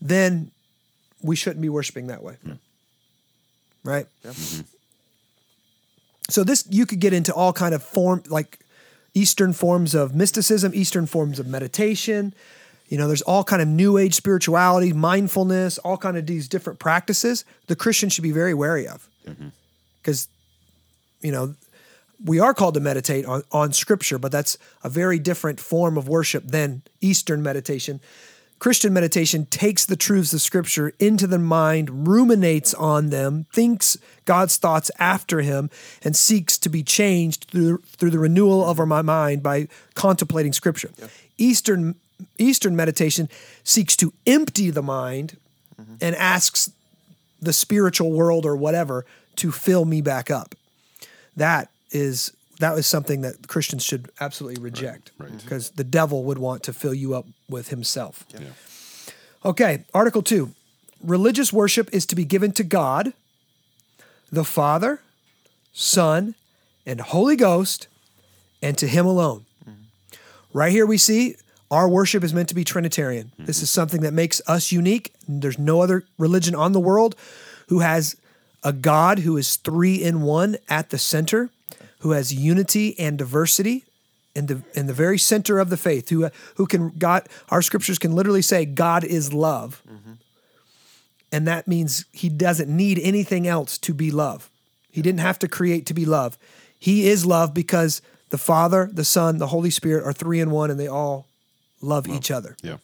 then 0.00 0.50
we 1.22 1.36
shouldn't 1.36 1.62
be 1.62 1.68
worshiping 1.68 2.08
that 2.08 2.22
way. 2.22 2.34
Hmm. 2.44 2.52
Right? 3.84 4.06
Mm-hmm. 4.24 4.62
So 6.28 6.44
this 6.44 6.66
you 6.70 6.86
could 6.86 7.00
get 7.00 7.12
into 7.12 7.32
all 7.32 7.52
kind 7.52 7.74
of 7.74 7.82
form 7.82 8.22
like 8.28 8.58
eastern 9.14 9.52
forms 9.52 9.94
of 9.94 10.14
mysticism 10.14 10.72
eastern 10.74 11.06
forms 11.06 11.38
of 11.38 11.46
meditation. 11.46 12.34
You 12.88 12.98
know 12.98 13.06
there's 13.06 13.22
all 13.22 13.44
kind 13.44 13.62
of 13.62 13.68
new 13.68 13.96
age 13.96 14.14
spirituality 14.14 14.92
mindfulness 14.92 15.78
all 15.78 15.96
kind 15.96 16.16
of 16.16 16.26
these 16.26 16.46
different 16.46 16.78
practices 16.78 17.44
the 17.66 17.76
christian 17.76 18.08
should 18.08 18.22
be 18.22 18.32
very 18.32 18.54
wary 18.54 18.86
of. 18.86 19.08
Mm-hmm. 19.26 19.48
Because 20.00 20.28
you 21.20 21.32
know 21.32 21.54
we 22.24 22.38
are 22.40 22.54
called 22.54 22.74
to 22.74 22.80
meditate 22.80 23.24
on, 23.26 23.42
on 23.52 23.72
scripture 23.72 24.18
but 24.18 24.32
that's 24.32 24.56
a 24.82 24.88
very 24.88 25.18
different 25.18 25.60
form 25.60 25.96
of 25.96 26.08
worship 26.08 26.44
than 26.46 26.82
eastern 27.00 27.42
meditation. 27.42 28.00
Christian 28.58 28.92
meditation 28.92 29.46
takes 29.46 29.84
the 29.84 29.96
truths 29.96 30.32
of 30.32 30.40
scripture 30.40 30.92
into 31.00 31.26
the 31.26 31.38
mind 31.38 32.06
ruminates 32.06 32.72
on 32.74 33.10
them 33.10 33.46
thinks 33.52 33.96
god's 34.24 34.56
thoughts 34.56 34.88
after 35.00 35.40
him 35.40 35.68
and 36.04 36.14
seeks 36.14 36.58
to 36.58 36.68
be 36.68 36.84
changed 36.84 37.46
through, 37.50 37.78
through 37.78 38.10
the 38.10 38.20
renewal 38.20 38.64
of 38.64 38.78
our 38.78 38.86
my 38.86 39.02
mind 39.02 39.42
by 39.42 39.66
contemplating 39.94 40.52
scripture. 40.52 40.90
Eastern 41.38 41.96
eastern 42.38 42.76
meditation 42.76 43.28
seeks 43.64 43.96
to 43.96 44.12
empty 44.28 44.70
the 44.70 44.82
mind 44.82 45.36
mm-hmm. 45.80 45.94
and 46.00 46.14
asks 46.14 46.70
the 47.40 47.52
spiritual 47.52 48.12
world 48.12 48.46
or 48.46 48.54
whatever 48.54 49.04
to 49.34 49.50
fill 49.50 49.84
me 49.84 50.00
back 50.00 50.30
up. 50.30 50.54
That 51.36 51.68
is 51.92 52.32
that 52.58 52.76
is 52.78 52.86
something 52.86 53.22
that 53.22 53.48
Christians 53.48 53.84
should 53.84 54.10
absolutely 54.20 54.62
reject 54.62 55.10
right. 55.18 55.28
Mm-hmm. 55.28 55.38
because 55.38 55.70
the 55.70 55.84
devil 55.84 56.24
would 56.24 56.38
want 56.38 56.62
to 56.64 56.72
fill 56.72 56.94
you 56.94 57.14
up 57.14 57.26
with 57.48 57.68
himself. 57.68 58.24
Yeah. 58.28 58.40
Okay, 59.44 59.84
Article 59.92 60.22
2. 60.22 60.50
Religious 61.02 61.52
worship 61.52 61.88
is 61.92 62.06
to 62.06 62.14
be 62.14 62.24
given 62.24 62.52
to 62.52 62.62
God, 62.62 63.12
the 64.30 64.44
Father, 64.44 65.00
Son, 65.72 66.36
and 66.86 67.00
Holy 67.00 67.34
Ghost, 67.34 67.88
and 68.62 68.78
to 68.78 68.86
him 68.86 69.06
alone. 69.06 69.44
Mm-hmm. 69.68 70.18
Right 70.52 70.70
here 70.70 70.86
we 70.86 70.98
see 70.98 71.36
our 71.72 71.88
worship 71.88 72.22
is 72.22 72.34
meant 72.34 72.50
to 72.50 72.54
be 72.54 72.64
Trinitarian. 72.64 73.32
Mm-hmm. 73.34 73.46
This 73.46 73.62
is 73.62 73.70
something 73.70 74.02
that 74.02 74.12
makes 74.12 74.40
us 74.46 74.70
unique. 74.70 75.12
There's 75.26 75.58
no 75.58 75.80
other 75.80 76.04
religion 76.18 76.54
on 76.54 76.72
the 76.72 76.80
world 76.80 77.16
who 77.68 77.80
has 77.80 78.14
a 78.62 78.72
God 78.72 79.20
who 79.20 79.36
is 79.36 79.56
three 79.56 79.96
in 79.96 80.22
one 80.22 80.56
at 80.68 80.90
the 80.90 80.98
center, 80.98 81.50
who 82.02 82.10
has 82.10 82.34
unity 82.34 82.98
and 82.98 83.16
diversity 83.16 83.84
in 84.34 84.46
the 84.46 84.62
in 84.74 84.86
the 84.86 84.92
very 84.92 85.18
center 85.18 85.58
of 85.58 85.70
the 85.70 85.76
faith, 85.76 86.08
who 86.08 86.28
who 86.56 86.66
can 86.66 86.90
God 86.90 87.28
our 87.48 87.62
scriptures 87.62 87.98
can 87.98 88.14
literally 88.14 88.42
say 88.42 88.64
God 88.64 89.04
is 89.04 89.32
love. 89.32 89.82
Mm-hmm. 89.88 90.12
And 91.30 91.46
that 91.48 91.66
means 91.66 92.04
he 92.12 92.28
doesn't 92.28 92.68
need 92.68 92.98
anything 92.98 93.46
else 93.46 93.78
to 93.78 93.94
be 93.94 94.10
love. 94.10 94.50
He 94.90 95.00
didn't 95.00 95.20
have 95.20 95.38
to 95.38 95.48
create 95.48 95.86
to 95.86 95.94
be 95.94 96.04
love. 96.04 96.36
He 96.78 97.08
is 97.08 97.24
love 97.24 97.54
because 97.54 98.02
the 98.30 98.38
Father, 98.38 98.90
the 98.92 99.04
Son, 99.04 99.38
the 99.38 99.46
Holy 99.46 99.70
Spirit 99.70 100.04
are 100.04 100.12
three 100.12 100.40
in 100.40 100.50
one 100.50 100.70
and 100.70 100.78
they 100.78 100.88
all 100.88 101.26
love 101.80 102.08
each 102.08 102.30
other. 102.30 102.56
Yeah. 102.62 102.78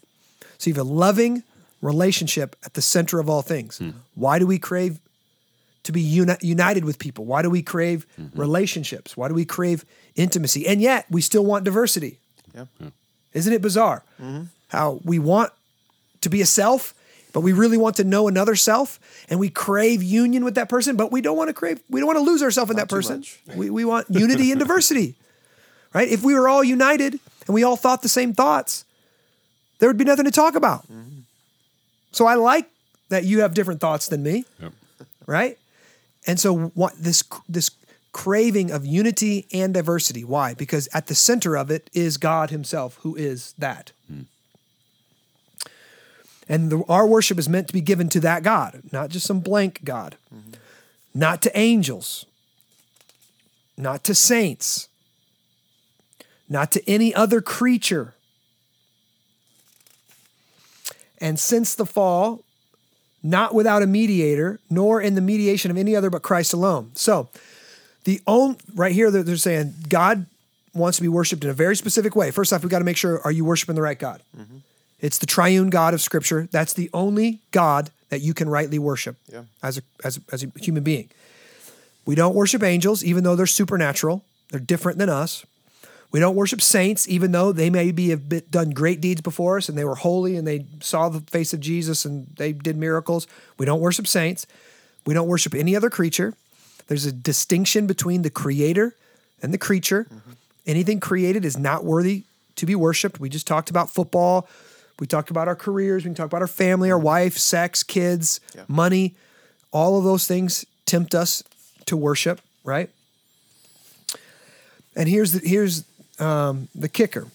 So 0.56 0.70
you 0.70 0.74
have 0.74 0.86
a 0.86 0.88
loving 0.90 1.42
relationship 1.82 2.56
at 2.64 2.74
the 2.74 2.82
center 2.82 3.18
of 3.18 3.28
all 3.28 3.42
things. 3.42 3.78
Hmm. 3.78 3.90
Why 4.14 4.38
do 4.38 4.46
we 4.46 4.58
crave 4.58 5.00
to 5.84 5.92
be 5.92 6.00
uni- 6.00 6.36
united 6.40 6.84
with 6.84 6.98
people? 6.98 7.24
Why 7.24 7.42
do 7.42 7.50
we 7.50 7.62
crave 7.62 8.06
mm-hmm. 8.20 8.38
relationships? 8.38 9.16
Why 9.16 9.28
do 9.28 9.34
we 9.34 9.44
crave 9.44 9.84
intimacy? 10.16 10.66
And 10.66 10.80
yet 10.80 11.06
we 11.10 11.20
still 11.20 11.44
want 11.44 11.64
diversity. 11.64 12.18
Yeah. 12.54 12.66
Isn't 13.32 13.52
it 13.52 13.62
bizarre 13.62 14.02
how 14.68 15.00
we 15.04 15.18
want 15.18 15.52
to 16.22 16.28
be 16.28 16.40
a 16.40 16.46
self, 16.46 16.94
but 17.32 17.40
we 17.40 17.52
really 17.52 17.76
want 17.76 17.96
to 17.96 18.04
know 18.04 18.26
another 18.26 18.56
self, 18.56 18.98
and 19.28 19.38
we 19.38 19.48
crave 19.48 20.02
union 20.02 20.44
with 20.44 20.54
that 20.56 20.68
person, 20.68 20.96
but 20.96 21.12
we 21.12 21.20
don't 21.20 21.36
want 21.36 21.48
to 21.48 21.54
crave, 21.54 21.80
we 21.88 22.00
don't 22.00 22.06
want 22.06 22.16
to 22.18 22.22
lose 22.24 22.42
ourselves 22.42 22.70
in 22.70 22.76
that 22.78 22.88
person. 22.88 23.22
We, 23.54 23.70
we 23.70 23.84
want 23.84 24.06
unity 24.08 24.50
and 24.50 24.58
diversity, 24.58 25.14
right? 25.94 26.08
If 26.08 26.22
we 26.24 26.34
were 26.34 26.48
all 26.48 26.64
united 26.64 27.20
and 27.46 27.54
we 27.54 27.62
all 27.62 27.76
thought 27.76 28.02
the 28.02 28.08
same 28.08 28.32
thoughts, 28.32 28.84
there 29.78 29.88
would 29.88 29.98
be 29.98 30.04
nothing 30.04 30.24
to 30.24 30.30
talk 30.30 30.54
about. 30.56 30.84
So 32.12 32.26
I 32.26 32.34
like 32.34 32.68
that 33.10 33.24
you 33.24 33.42
have 33.42 33.54
different 33.54 33.80
thoughts 33.80 34.08
than 34.08 34.22
me, 34.22 34.44
Yep. 34.60 34.72
right? 35.26 35.58
And 36.28 36.38
so 36.38 36.54
what 36.68 36.94
this 36.96 37.24
this 37.48 37.70
craving 38.12 38.70
of 38.70 38.84
unity 38.84 39.46
and 39.52 39.72
diversity. 39.74 40.24
Why? 40.24 40.54
Because 40.54 40.88
at 40.92 41.06
the 41.06 41.14
center 41.14 41.56
of 41.56 41.70
it 41.70 41.88
is 41.92 42.16
God 42.16 42.50
Himself, 42.50 42.98
who 43.02 43.14
is 43.16 43.54
that. 43.58 43.92
Hmm. 44.06 44.22
And 46.48 46.70
the, 46.70 46.82
our 46.88 47.06
worship 47.06 47.38
is 47.38 47.48
meant 47.48 47.68
to 47.68 47.72
be 47.72 47.80
given 47.80 48.08
to 48.10 48.20
that 48.20 48.42
God, 48.42 48.82
not 48.90 49.10
just 49.10 49.26
some 49.26 49.40
blank 49.40 49.84
God, 49.84 50.16
mm-hmm. 50.34 50.54
not 51.14 51.42
to 51.42 51.58
angels, 51.58 52.24
not 53.76 54.02
to 54.04 54.14
saints, 54.14 54.88
not 56.48 56.72
to 56.72 56.90
any 56.90 57.14
other 57.14 57.40
creature. 57.40 58.14
And 61.18 61.38
since 61.38 61.74
the 61.74 61.86
fall, 61.86 62.42
not 63.30 63.54
without 63.54 63.82
a 63.82 63.86
mediator, 63.86 64.58
nor 64.70 65.00
in 65.00 65.14
the 65.14 65.20
mediation 65.20 65.70
of 65.70 65.76
any 65.76 65.94
other 65.94 66.10
but 66.10 66.22
Christ 66.22 66.52
alone. 66.52 66.90
So, 66.94 67.28
the 68.04 68.20
own 68.26 68.56
right 68.74 68.92
here 68.92 69.10
they're, 69.10 69.22
they're 69.22 69.36
saying 69.36 69.74
God 69.88 70.26
wants 70.74 70.96
to 70.98 71.02
be 71.02 71.08
worshipped 71.08 71.44
in 71.44 71.50
a 71.50 71.54
very 71.54 71.76
specific 71.76 72.14
way. 72.16 72.30
First 72.30 72.52
off, 72.52 72.62
we 72.62 72.70
got 72.70 72.78
to 72.78 72.84
make 72.84 72.96
sure 72.96 73.20
are 73.24 73.32
you 73.32 73.44
worshiping 73.44 73.74
the 73.74 73.82
right 73.82 73.98
God? 73.98 74.22
Mm-hmm. 74.36 74.58
It's 75.00 75.18
the 75.18 75.26
triune 75.26 75.70
God 75.70 75.94
of 75.94 76.00
Scripture. 76.00 76.48
That's 76.50 76.72
the 76.72 76.88
only 76.94 77.40
God 77.50 77.90
that 78.08 78.20
you 78.20 78.32
can 78.34 78.48
rightly 78.48 78.78
worship 78.78 79.16
Yeah. 79.32 79.42
as 79.62 79.78
a 79.78 79.82
as 80.04 80.16
a, 80.16 80.20
as 80.32 80.42
a 80.44 80.46
human 80.60 80.82
being. 80.82 81.08
We 82.06 82.14
don't 82.14 82.34
worship 82.34 82.62
angels, 82.62 83.04
even 83.04 83.24
though 83.24 83.36
they're 83.36 83.46
supernatural. 83.46 84.24
They're 84.50 84.60
different 84.60 84.96
than 84.98 85.10
us. 85.10 85.44
We 86.10 86.20
don't 86.20 86.36
worship 86.36 86.62
saints, 86.62 87.06
even 87.08 87.32
though 87.32 87.52
they 87.52 87.68
maybe 87.68 88.08
have 88.10 88.28
been, 88.28 88.42
done 88.50 88.70
great 88.70 89.00
deeds 89.00 89.20
before 89.20 89.58
us 89.58 89.68
and 89.68 89.76
they 89.76 89.84
were 89.84 89.94
holy 89.94 90.36
and 90.36 90.46
they 90.46 90.64
saw 90.80 91.08
the 91.10 91.20
face 91.20 91.52
of 91.52 91.60
Jesus 91.60 92.04
and 92.06 92.26
they 92.36 92.52
did 92.52 92.76
miracles. 92.76 93.26
We 93.58 93.66
don't 93.66 93.80
worship 93.80 94.06
saints. 94.06 94.46
We 95.04 95.12
don't 95.12 95.28
worship 95.28 95.54
any 95.54 95.76
other 95.76 95.90
creature. 95.90 96.34
There's 96.86 97.04
a 97.04 97.12
distinction 97.12 97.86
between 97.86 98.22
the 98.22 98.30
creator 98.30 98.94
and 99.42 99.52
the 99.52 99.58
creature. 99.58 100.04
Mm-hmm. 100.04 100.30
Anything 100.66 101.00
created 101.00 101.44
is 101.44 101.58
not 101.58 101.84
worthy 101.84 102.24
to 102.56 102.64
be 102.66 102.74
worshiped. 102.74 103.20
We 103.20 103.28
just 103.28 103.46
talked 103.46 103.68
about 103.68 103.90
football. 103.90 104.48
We 104.98 105.06
talked 105.06 105.30
about 105.30 105.46
our 105.46 105.56
careers. 105.56 106.04
We 106.04 106.08
can 106.08 106.14
talk 106.14 106.26
about 106.26 106.40
our 106.40 106.48
family, 106.48 106.90
our 106.90 106.98
wife, 106.98 107.36
sex, 107.36 107.82
kids, 107.82 108.40
Yeah. 108.54 108.64
money. 108.66 109.14
All 109.72 109.98
of 109.98 110.04
those 110.04 110.26
things 110.26 110.64
tempt 110.86 111.14
us 111.14 111.42
to 111.84 111.96
worship, 111.96 112.40
right? 112.64 112.88
And 114.96 115.08
here's 115.08 115.32
the 115.32 115.46
here's 115.46 115.84
um, 116.20 116.68
the 116.74 116.88
kicker. 116.88 117.26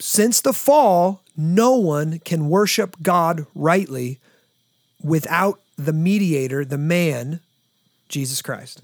Since 0.00 0.40
the 0.40 0.52
fall, 0.52 1.22
no 1.36 1.76
one 1.76 2.20
can 2.20 2.48
worship 2.48 2.96
God 3.02 3.46
rightly 3.54 4.18
without 5.02 5.60
the 5.76 5.92
mediator, 5.92 6.64
the 6.64 6.78
man, 6.78 7.40
Jesus 8.08 8.42
Christ. 8.42 8.82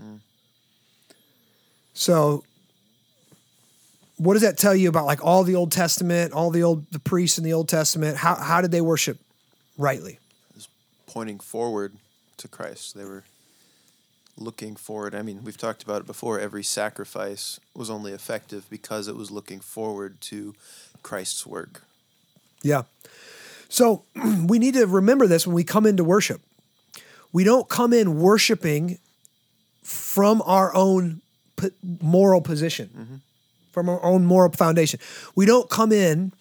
So 1.92 2.44
what 4.16 4.34
does 4.34 4.42
that 4.42 4.58
tell 4.58 4.74
you 4.74 4.88
about 4.88 5.06
like 5.06 5.24
all 5.24 5.44
the 5.44 5.54
Old 5.54 5.72
Testament, 5.72 6.32
all 6.32 6.50
the 6.50 6.62
old 6.62 6.90
the 6.90 6.98
priests 6.98 7.38
in 7.38 7.44
the 7.44 7.52
Old 7.52 7.68
Testament? 7.68 8.16
How 8.16 8.34
how 8.36 8.60
did 8.60 8.70
they 8.70 8.80
worship 8.80 9.18
rightly? 9.76 10.18
Pointing 11.06 11.38
forward 11.38 11.94
to 12.38 12.48
Christ. 12.48 12.96
They 12.96 13.04
were 13.04 13.24
looking 14.36 14.76
forward. 14.76 15.14
I 15.14 15.22
mean, 15.22 15.40
we've 15.44 15.56
talked 15.56 15.82
about 15.82 16.00
it 16.00 16.06
before. 16.06 16.40
Every 16.40 16.62
sacrifice 16.62 17.60
was 17.74 17.90
only 17.90 18.12
effective 18.12 18.68
because 18.70 19.08
it 19.08 19.16
was 19.16 19.30
looking 19.30 19.60
forward 19.60 20.20
to 20.22 20.54
Christ's 21.02 21.46
work. 21.46 21.82
Yeah. 22.62 22.82
So 23.68 24.02
we 24.46 24.58
need 24.58 24.74
to 24.74 24.86
remember 24.86 25.26
this 25.26 25.46
when 25.46 25.54
we 25.54 25.64
come 25.64 25.86
into 25.86 26.04
worship. 26.04 26.40
We 27.32 27.44
don't 27.44 27.68
come 27.68 27.92
in 27.92 28.20
worshiping 28.20 28.98
from 29.82 30.42
our 30.46 30.74
own 30.74 31.20
moral 32.00 32.40
position, 32.40 32.90
mm-hmm. 32.96 33.14
from 33.72 33.88
our 33.88 34.02
own 34.02 34.24
moral 34.24 34.52
foundation. 34.52 35.00
We 35.34 35.46
don't 35.46 35.68
come 35.68 35.92
in 35.92 36.32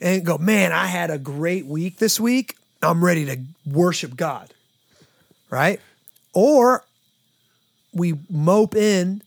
and 0.00 0.24
go, 0.24 0.38
man, 0.38 0.72
I 0.72 0.86
had 0.86 1.10
a 1.10 1.18
great 1.18 1.66
week 1.66 1.98
this 1.98 2.20
week. 2.20 2.56
I'm 2.82 3.04
ready 3.04 3.24
to 3.26 3.38
worship 3.66 4.16
God. 4.16 4.52
Right? 5.50 5.80
Or 6.32 6.84
we 7.94 8.14
mope 8.30 8.74
in 8.74 9.22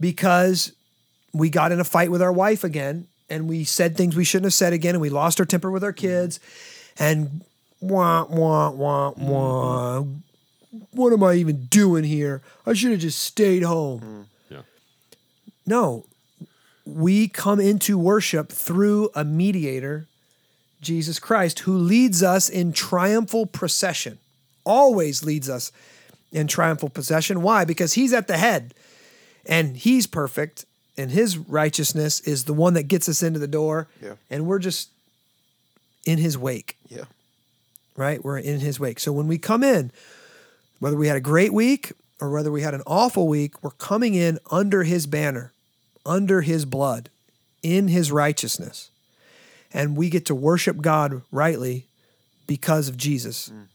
because 0.00 0.72
we 1.32 1.50
got 1.50 1.72
in 1.72 1.80
a 1.80 1.84
fight 1.84 2.10
with 2.10 2.22
our 2.22 2.32
wife 2.32 2.64
again 2.64 3.06
and 3.28 3.48
we 3.48 3.64
said 3.64 3.96
things 3.96 4.16
we 4.16 4.24
shouldn't 4.24 4.46
have 4.46 4.54
said 4.54 4.72
again 4.72 4.94
and 4.94 5.02
we 5.02 5.10
lost 5.10 5.40
our 5.40 5.46
temper 5.46 5.70
with 5.70 5.84
our 5.84 5.92
kids 5.92 6.40
and 6.98 7.42
wah 7.80 8.24
wah 8.24 8.70
wah 8.70 9.12
wah. 9.16 10.00
Mm-hmm. 10.00 10.78
What 10.92 11.12
am 11.12 11.22
i 11.22 11.34
even 11.34 11.66
doing 11.66 12.04
here? 12.04 12.42
I 12.66 12.72
should 12.72 12.90
have 12.92 13.00
just 13.00 13.20
stayed 13.20 13.62
home. 13.62 14.00
Mm. 14.00 14.26
Yeah. 14.50 14.62
no 15.66 16.04
we 16.86 17.28
come 17.28 17.60
into 17.60 17.96
worship 17.96 18.50
through 18.50 19.08
a 19.14 19.24
mediator 19.24 20.06
jesus 20.82 21.18
christ 21.18 21.60
who 21.60 21.78
leads 21.78 22.22
us 22.22 22.50
in 22.50 22.74
triumphal 22.74 23.46
procession 23.46 24.18
always 24.64 25.24
leads 25.24 25.48
us 25.48 25.72
in 26.34 26.48
triumphal 26.48 26.88
possession. 26.90 27.40
why? 27.40 27.64
Because 27.64 27.94
he's 27.94 28.12
at 28.12 28.26
the 28.26 28.36
head 28.36 28.74
and 29.46 29.76
he's 29.76 30.06
perfect 30.06 30.66
and 30.98 31.10
his 31.10 31.38
righteousness 31.38 32.20
is 32.20 32.44
the 32.44 32.52
one 32.52 32.74
that 32.74 32.84
gets 32.84 33.08
us 33.08 33.22
into 33.22 33.38
the 33.38 33.48
door 33.48 33.86
Yeah. 34.02 34.14
and 34.28 34.46
we're 34.46 34.58
just 34.58 34.90
in 36.04 36.18
his 36.18 36.36
wake. 36.36 36.76
Yeah. 36.88 37.04
right? 37.96 38.22
We're 38.22 38.38
in 38.38 38.58
his 38.60 38.78
wake. 38.80 38.98
So 38.98 39.12
when 39.12 39.28
we 39.28 39.38
come 39.38 39.62
in 39.62 39.90
whether 40.80 40.96
we 40.96 41.06
had 41.06 41.16
a 41.16 41.20
great 41.20 41.52
week 41.54 41.92
or 42.20 42.30
whether 42.30 42.50
we 42.50 42.62
had 42.62 42.74
an 42.74 42.82
awful 42.86 43.26
week 43.28 43.62
we're 43.62 43.70
coming 43.70 44.14
in 44.14 44.38
under 44.50 44.82
his 44.82 45.06
banner 45.06 45.52
under 46.04 46.42
his 46.42 46.64
blood 46.64 47.08
in 47.62 47.88
his 47.88 48.10
righteousness. 48.12 48.90
And 49.72 49.96
we 49.96 50.10
get 50.10 50.26
to 50.26 50.34
worship 50.34 50.80
god 50.82 51.22
rightly 51.30 51.86
because 52.48 52.88
of 52.88 52.96
jesus 52.96 53.48
mm. 53.48 53.66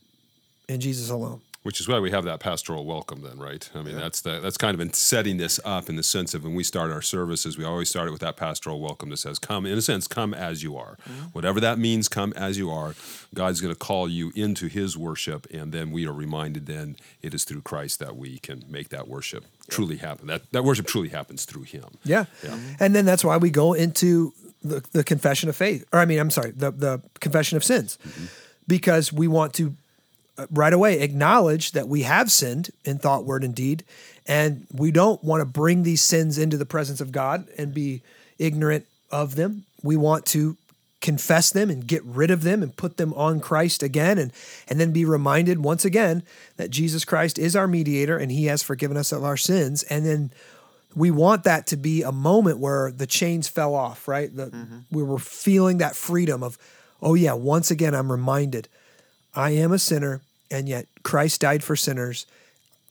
and 0.67 0.81
jesus 0.81 1.09
alone 1.09 1.41
Which 1.63 1.81
is 1.81 1.89
why 1.89 1.99
we 1.99 2.09
have 2.11 2.23
that 2.23 2.39
pastoral 2.39 2.85
welcome, 2.85 3.21
then, 3.21 3.37
right? 3.37 3.69
I 3.75 3.81
mean, 3.81 3.97
that's 3.97 4.21
the 4.21 4.39
that's 4.39 4.57
kind 4.57 4.73
of 4.73 4.79
in 4.79 4.93
setting 4.93 5.35
this 5.35 5.59
up 5.65 5.89
in 5.89 5.97
the 5.97 6.03
sense 6.03 6.33
of 6.33 6.45
when 6.45 6.55
we 6.55 6.63
start 6.63 6.89
our 6.89 7.01
services, 7.01 7.57
we 7.57 7.65
always 7.65 7.89
start 7.89 8.07
it 8.07 8.11
with 8.11 8.21
that 8.21 8.37
pastoral 8.37 8.79
welcome 8.79 9.09
that 9.09 9.17
says, 9.17 9.39
"Come, 9.39 9.65
in 9.65 9.77
a 9.77 9.81
sense, 9.81 10.07
come 10.07 10.33
as 10.33 10.63
you 10.63 10.77
are, 10.77 10.97
mm-hmm. 11.03 11.27
whatever 11.33 11.59
that 11.59 11.77
means. 11.77 12.07
Come 12.07 12.31
as 12.33 12.57
you 12.57 12.71
are. 12.71 12.95
God's 13.35 13.59
going 13.59 13.73
to 13.73 13.79
call 13.79 14.07
you 14.07 14.31
into 14.35 14.67
His 14.67 14.97
worship, 14.97 15.47
and 15.51 15.73
then 15.73 15.91
we 15.91 16.07
are 16.07 16.13
reminded 16.13 16.65
then 16.65 16.95
it 17.21 17.33
is 17.33 17.43
through 17.43 17.61
Christ 17.61 17.99
that 17.99 18.15
we 18.15 18.39
can 18.39 18.63
make 18.69 18.87
that 18.89 19.09
worship 19.09 19.43
truly 19.69 19.97
happen. 19.97 20.27
That 20.27 20.49
that 20.51 20.63
worship 20.63 20.87
truly 20.87 21.09
happens 21.09 21.43
through 21.43 21.63
Him. 21.63 21.97
Yeah. 22.05 22.25
Mm-hmm. 22.41 22.75
And 22.79 22.95
then 22.95 23.05
that's 23.05 23.25
why 23.25 23.35
we 23.35 23.49
go 23.49 23.73
into 23.73 24.33
the, 24.63 24.83
the 24.93 25.03
confession 25.03 25.49
of 25.49 25.55
faith. 25.55 25.85
Or 25.91 25.99
I 25.99 26.05
mean, 26.05 26.19
I'm 26.19 26.31
sorry, 26.31 26.51
the, 26.51 26.71
the 26.71 27.01
confession 27.19 27.57
of 27.57 27.63
sins. 27.63 27.97
Mm-hmm. 28.07 28.25
Because 28.67 29.11
we 29.11 29.27
want 29.27 29.53
to 29.55 29.73
Uh, 30.39 30.45
right 30.51 30.71
away 30.71 31.01
acknowledge 31.01 31.73
that 31.73 31.89
we 31.89 32.03
have 32.03 32.31
sinned 32.31 32.69
in 32.85 32.97
thought, 32.97 33.25
word, 33.25 33.43
and 33.43 33.53
deed. 33.53 33.83
And 34.25 34.65
we 34.71 34.89
don't 34.89 35.21
want 35.21 35.41
to 35.41 35.45
bring 35.45 35.83
these 35.83 36.01
sins 36.01 36.37
into 36.37 36.55
the 36.55 36.65
presence 36.65 37.01
of 37.01 37.11
God 37.11 37.45
and 37.57 37.73
be 37.73 38.01
ignorant 38.37 38.85
of 39.11 39.35
them. 39.35 39.65
We 39.83 39.97
want 39.97 40.25
to 40.27 40.55
confess 41.01 41.49
them 41.51 41.69
and 41.69 41.85
get 41.85 42.03
rid 42.05 42.31
of 42.31 42.43
them 42.43 42.63
and 42.63 42.75
put 42.75 42.95
them 42.95 43.13
on 43.15 43.41
Christ 43.41 43.83
again 43.83 44.17
and 44.17 44.31
and 44.67 44.79
then 44.79 44.91
be 44.91 45.03
reminded 45.03 45.63
once 45.63 45.83
again 45.83 46.23
that 46.57 46.69
Jesus 46.69 47.03
Christ 47.03 47.37
is 47.37 47.55
our 47.55 47.67
mediator 47.67 48.17
and 48.17 48.31
he 48.31 48.45
has 48.45 48.63
forgiven 48.63 48.97
us 48.97 49.11
of 49.11 49.23
our 49.23 49.37
sins 49.37 49.83
and 49.83 50.05
then 50.05 50.31
we 50.95 51.11
want 51.11 51.43
that 51.43 51.67
to 51.67 51.77
be 51.77 52.01
a 52.01 52.11
moment 52.11 52.59
where 52.59 52.91
the 52.91 53.05
chains 53.05 53.47
fell 53.47 53.75
off, 53.75 54.07
right? 54.07 54.35
The, 54.35 54.47
mm-hmm. 54.47 54.79
We 54.91 55.03
were 55.03 55.19
feeling 55.19 55.77
that 55.77 55.95
freedom 55.95 56.41
of, 56.41 56.57
oh, 57.01 57.13
yeah, 57.13 57.33
once 57.33 57.69
again, 57.69 57.93
I'm 57.93 58.11
reminded 58.11 58.67
I 59.35 59.51
am 59.51 59.71
a 59.71 59.79
sinner, 59.79 60.21
and 60.51 60.67
yet 60.67 60.87
Christ 61.03 61.41
died 61.41 61.63
for 61.63 61.75
sinners. 61.75 62.25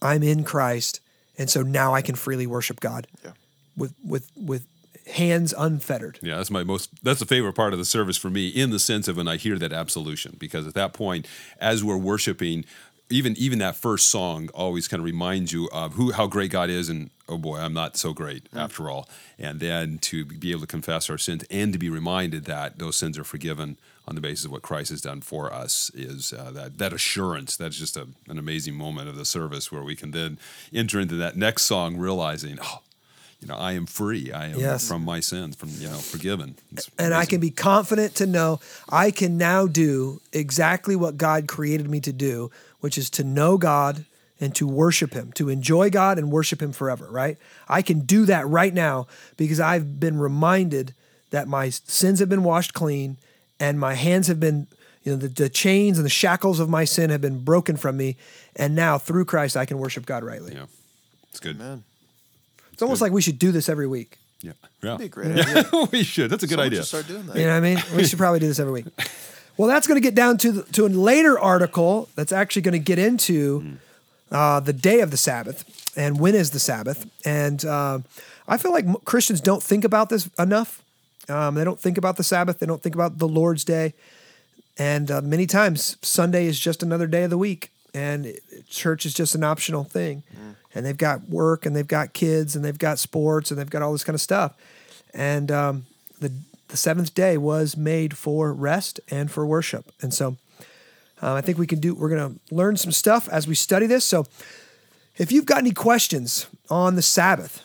I'm 0.01 0.23
in 0.23 0.45
Christ. 0.45 1.01
And 1.39 1.49
so 1.49 1.63
now 1.63 1.95
I 1.95 2.03
can 2.03 2.15
freely 2.15 2.47
worship 2.47 2.81
God 2.81 3.07
Yeah. 3.25 3.33
with, 3.77 3.95
with, 4.05 4.31
with 4.37 4.67
hands 5.07 5.55
unfettered. 5.57 6.19
Yeah, 6.23 6.37
that's 6.37 6.51
my 6.51 6.65
most. 6.65 6.91
That's 7.03 7.21
the 7.21 7.27
favorite 7.27 7.55
part 7.55 7.73
of 7.73 7.79
the 7.79 7.85
service 7.85 8.17
for 8.17 8.29
me, 8.29 8.49
in 8.49 8.71
the 8.71 8.79
sense 8.79 9.09
of 9.09 9.17
when 9.17 9.29
I 9.29 9.37
hear 9.37 9.59
that 9.59 9.73
absolution, 9.73 10.37
because 10.39 10.67
at 10.67 10.75
that 10.75 10.93
point, 10.93 11.27
as 11.61 11.83
we're 11.83 11.97
worshiping, 11.97 12.65
even 13.11 13.35
even 13.37 13.59
that 13.61 13.77
first 13.77 14.09
song 14.09 14.49
always 14.55 14.89
kind 14.89 15.01
of 15.01 15.05
reminds 15.05 15.53
you 15.53 15.69
of 15.73 15.95
who 15.95 16.13
how 16.13 16.27
great 16.27 16.51
God 16.51 16.69
is, 16.71 16.89
and 16.89 17.11
oh 17.29 17.39
boy, 17.39 17.59
I'm 17.59 17.73
not 17.73 17.97
so 17.97 18.13
great 18.13 18.47
after 18.55 18.91
all. 18.91 19.09
And 19.39 19.61
then 19.61 19.99
to 19.99 20.25
be 20.25 20.51
able 20.51 20.63
to 20.63 20.67
confess 20.67 21.09
our 21.09 21.19
sins 21.19 21.45
and 21.51 21.73
to 21.73 21.79
be 21.79 21.89
reminded 21.91 22.45
that 22.47 22.79
those 22.79 22.97
sins 22.97 23.17
are 23.19 23.25
forgiven 23.25 23.79
on 24.07 24.15
the 24.15 24.21
basis 24.21 24.47
of 24.47 24.51
what 24.53 24.63
Christ 24.63 24.91
has 24.91 25.01
done 25.03 25.21
for 25.21 25.53
us 25.53 25.91
is 25.95 26.33
uh, 26.33 26.51
that 26.53 26.79
that 26.79 26.93
assurance. 26.93 27.57
That's 27.57 27.79
just 27.79 27.97
a, 27.97 28.09
an 28.29 28.39
amazing 28.39 28.75
moment 28.75 29.09
of 29.09 29.17
the 29.17 29.25
service 29.25 29.71
where 29.73 29.83
we 29.83 29.97
can 29.97 30.11
then 30.13 30.39
enter 30.73 30.99
into 31.01 31.15
that 31.17 31.37
next 31.37 31.63
song, 31.65 31.97
realizing, 31.97 32.59
oh. 32.63 32.81
You 33.41 33.47
know, 33.47 33.55
I 33.55 33.75
am 33.75 33.87
free. 33.87 34.33
I 34.33 34.49
am 34.49 34.59
Yes. 34.59 34.89
from 34.89 35.05
my 35.05 35.21
sins, 35.21 35.55
from 35.55 35.69
you 35.79 35.87
know, 35.89 35.99
forgiven. 35.99 36.57
It's 36.73 36.91
and 36.99 37.15
I 37.15 37.25
can 37.25 37.39
be 37.39 37.51
confident 37.51 38.17
to 38.17 38.27
know 38.27 38.59
I 38.89 39.13
can 39.13 39.39
now 39.39 39.69
do 39.69 40.21
exactly 40.33 40.97
what 40.97 41.17
God 41.17 41.47
created 41.47 41.89
me 41.89 42.01
to 42.01 42.13
do, 42.13 42.51
which 42.81 42.99
is 42.99 43.11
to 43.11 43.25
know 43.25 43.57
God 43.59 44.05
and 44.41 44.55
to 44.55 44.67
worship 44.69 45.15
Him, 45.15 45.33
to 45.33 45.49
enjoy 45.49 45.91
God 45.91 46.19
and 46.19 46.31
worship 46.31 46.63
Him 46.63 46.73
forever, 46.73 47.09
right? 47.11 47.37
I 47.69 47.83
can 47.83 48.01
do 48.01 48.25
that 48.27 48.47
right 48.47 48.73
now 48.73 49.07
because 49.37 49.59
I've 49.61 49.99
been 49.99 50.19
reminded 50.19 50.95
that 51.31 51.49
my 51.49 51.71
sins 51.71 52.21
have 52.21 52.29
been 52.29 52.45
washed 52.45 52.73
clean 52.75 53.17
and 53.61 53.81
my 53.81 53.95
hands 53.95 54.29
have 54.29 54.39
been, 54.39 54.67
you 55.03 55.13
know, 55.13 55.19
the, 55.19 55.29
the 55.29 55.49
chains 55.49 55.99
and 55.99 56.05
the 56.05 56.11
shackles 56.11 56.61
of 56.61 56.69
my 56.69 56.85
sin 56.85 57.11
have 57.11 57.21
been 57.21 57.43
broken 57.45 57.77
from 57.77 57.97
me. 57.97 58.17
And 58.57 58.75
now 58.75 58.97
through 58.99 59.25
Christ, 59.25 59.57
I 59.57 59.65
can 59.65 59.79
worship 59.79 60.07
God 60.07 60.23
rightly. 60.23 60.55
Yeah, 60.55 60.67
it's 61.31 61.41
good. 61.41 61.59
Man, 61.59 61.83
It's 62.73 62.83
almost 62.83 63.01
like 63.03 63.13
we 63.13 63.23
should 63.23 63.39
do 63.39 63.51
this 63.53 63.69
every 63.69 63.87
week. 63.89 64.19
Yeah, 64.41 64.53
yeah. 64.83 64.97
that'd 64.97 64.99
be 64.99 65.05
a 65.07 65.09
great 65.09 65.37
idea. 65.37 65.69
we 65.93 66.05
should. 66.05 66.31
That's 66.31 66.45
a 66.45 66.47
good 66.47 66.53
Someone 66.53 66.67
idea. 66.67 66.79
should 66.81 66.87
start 66.87 67.09
doing 67.09 67.27
that. 67.27 67.37
You 67.37 67.43
know 67.47 67.51
what 67.51 67.57
I 67.57 67.75
mean? 67.75 67.83
We 67.97 68.05
should 68.05 68.19
probably 68.21 68.39
do 68.39 68.47
this 68.47 68.61
every 68.61 68.73
week. 68.73 68.87
Well, 69.59 69.69
that's 69.69 69.87
going 69.87 70.01
to 70.01 70.07
get 70.07 70.15
down 70.15 70.39
to 70.39 70.53
the, 70.53 70.63
to 70.73 70.87
a 70.87 70.89
later 70.89 71.39
article 71.39 72.09
that's 72.15 72.33
actually 72.33 72.63
going 72.63 72.73
to 72.73 72.79
get 72.79 72.99
into 72.99 73.77
uh, 74.31 74.61
the 74.61 74.73
day 74.73 75.01
of 75.01 75.11
the 75.11 75.17
Sabbath 75.17 75.93
and 75.97 76.19
when 76.21 76.35
is 76.35 76.53
the 76.53 76.61
Sabbath. 76.61 77.11
And 77.27 77.65
uh, 77.65 77.99
I 78.47 78.57
feel 78.57 78.73
like 78.73 78.87
Christians 79.05 79.41
don't 79.41 79.63
think 79.63 79.85
about 79.85 80.09
this 80.11 80.31
enough. 80.39 80.83
Um, 81.29 81.57
they 81.57 81.65
don't 81.65 81.79
think 81.81 81.99
about 81.99 82.17
the 82.17 82.23
Sabbath. 82.25 82.61
They 82.61 82.67
don't 82.67 82.83
think 82.83 82.95
about 82.95 83.19
the 83.19 83.29
Lord's 83.29 83.65
Day. 83.65 83.95
And 84.79 85.11
uh, 85.11 85.21
many 85.23 85.47
times, 85.47 85.97
Sunday 86.03 86.47
is 86.47 86.59
just 86.59 86.83
another 86.85 87.09
day 87.09 87.25
of 87.25 87.31
the 87.31 87.37
week, 87.39 87.73
and 87.93 88.27
it- 88.27 88.43
church 88.71 89.05
is 89.05 89.13
just 89.13 89.35
an 89.35 89.43
optional 89.43 89.83
thing. 89.83 90.23
And 90.75 90.87
they've 90.87 90.97
got 90.97 91.29
work, 91.29 91.67
and 91.67 91.75
they've 91.75 91.87
got 91.87 92.13
kids, 92.13 92.55
and 92.55 92.65
they've 92.65 92.79
got 92.79 92.99
sports, 93.01 93.51
and 93.51 93.59
they've 93.59 93.69
got 93.69 93.83
all 93.83 93.91
this 93.91 94.05
kind 94.05 94.15
of 94.15 94.21
stuff. 94.21 94.55
And 95.13 95.51
um, 95.51 95.87
the 96.21 96.31
the 96.69 96.77
seventh 96.77 97.15
day 97.15 97.37
was 97.37 97.77
made 97.77 98.17
for 98.17 98.53
rest 98.53 99.01
and 99.11 99.31
for 99.31 99.47
worship. 99.47 99.93
And 100.01 100.13
so, 100.13 100.37
uh, 101.23 101.35
I 101.35 101.41
think 101.41 101.59
we 101.59 101.67
can 101.67 101.81
do. 101.81 101.95
We're 101.95 102.11
going 102.11 102.35
to 102.35 102.55
learn 102.55 102.77
some 102.77 102.93
stuff 102.93 103.29
as 103.29 103.49
we 103.49 103.55
study 103.55 103.87
this. 103.87 104.05
So, 104.05 104.27
if 105.17 105.33
you've 105.33 105.47
got 105.47 105.59
any 105.59 105.73
questions 105.73 106.47
on 106.71 106.95
the 106.95 107.03
Sabbath, 107.03 107.65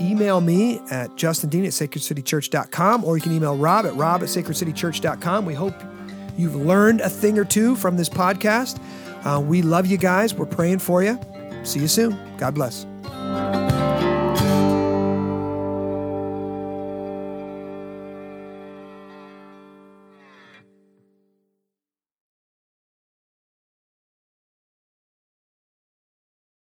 email 0.00 0.40
me 0.40 0.80
at 0.90 1.10
justindean 1.10 1.64
at 1.64 1.72
sacredcitychurch.com 1.72 3.04
or 3.04 3.16
you 3.16 3.22
can 3.22 3.32
email 3.32 3.56
rob 3.56 3.86
at 3.86 3.94
rob 3.94 4.22
at 4.22 4.28
sacredcitychurch.com. 4.28 5.46
We 5.46 5.54
hope 5.54 5.74
you've 6.36 6.56
learned 6.56 7.00
a 7.00 7.08
thing 7.08 7.38
or 7.38 7.44
two 7.44 7.74
from 7.76 7.96
this 7.96 8.08
podcast. 8.08 8.80
Uh, 9.24 9.40
we 9.40 9.62
love 9.62 9.86
you 9.86 9.96
guys. 9.96 10.34
We're 10.34 10.46
praying 10.46 10.80
for 10.80 11.02
you. 11.02 11.18
See 11.62 11.80
you 11.80 11.88
soon. 11.88 12.18
God 12.36 12.54
bless. 12.54 12.84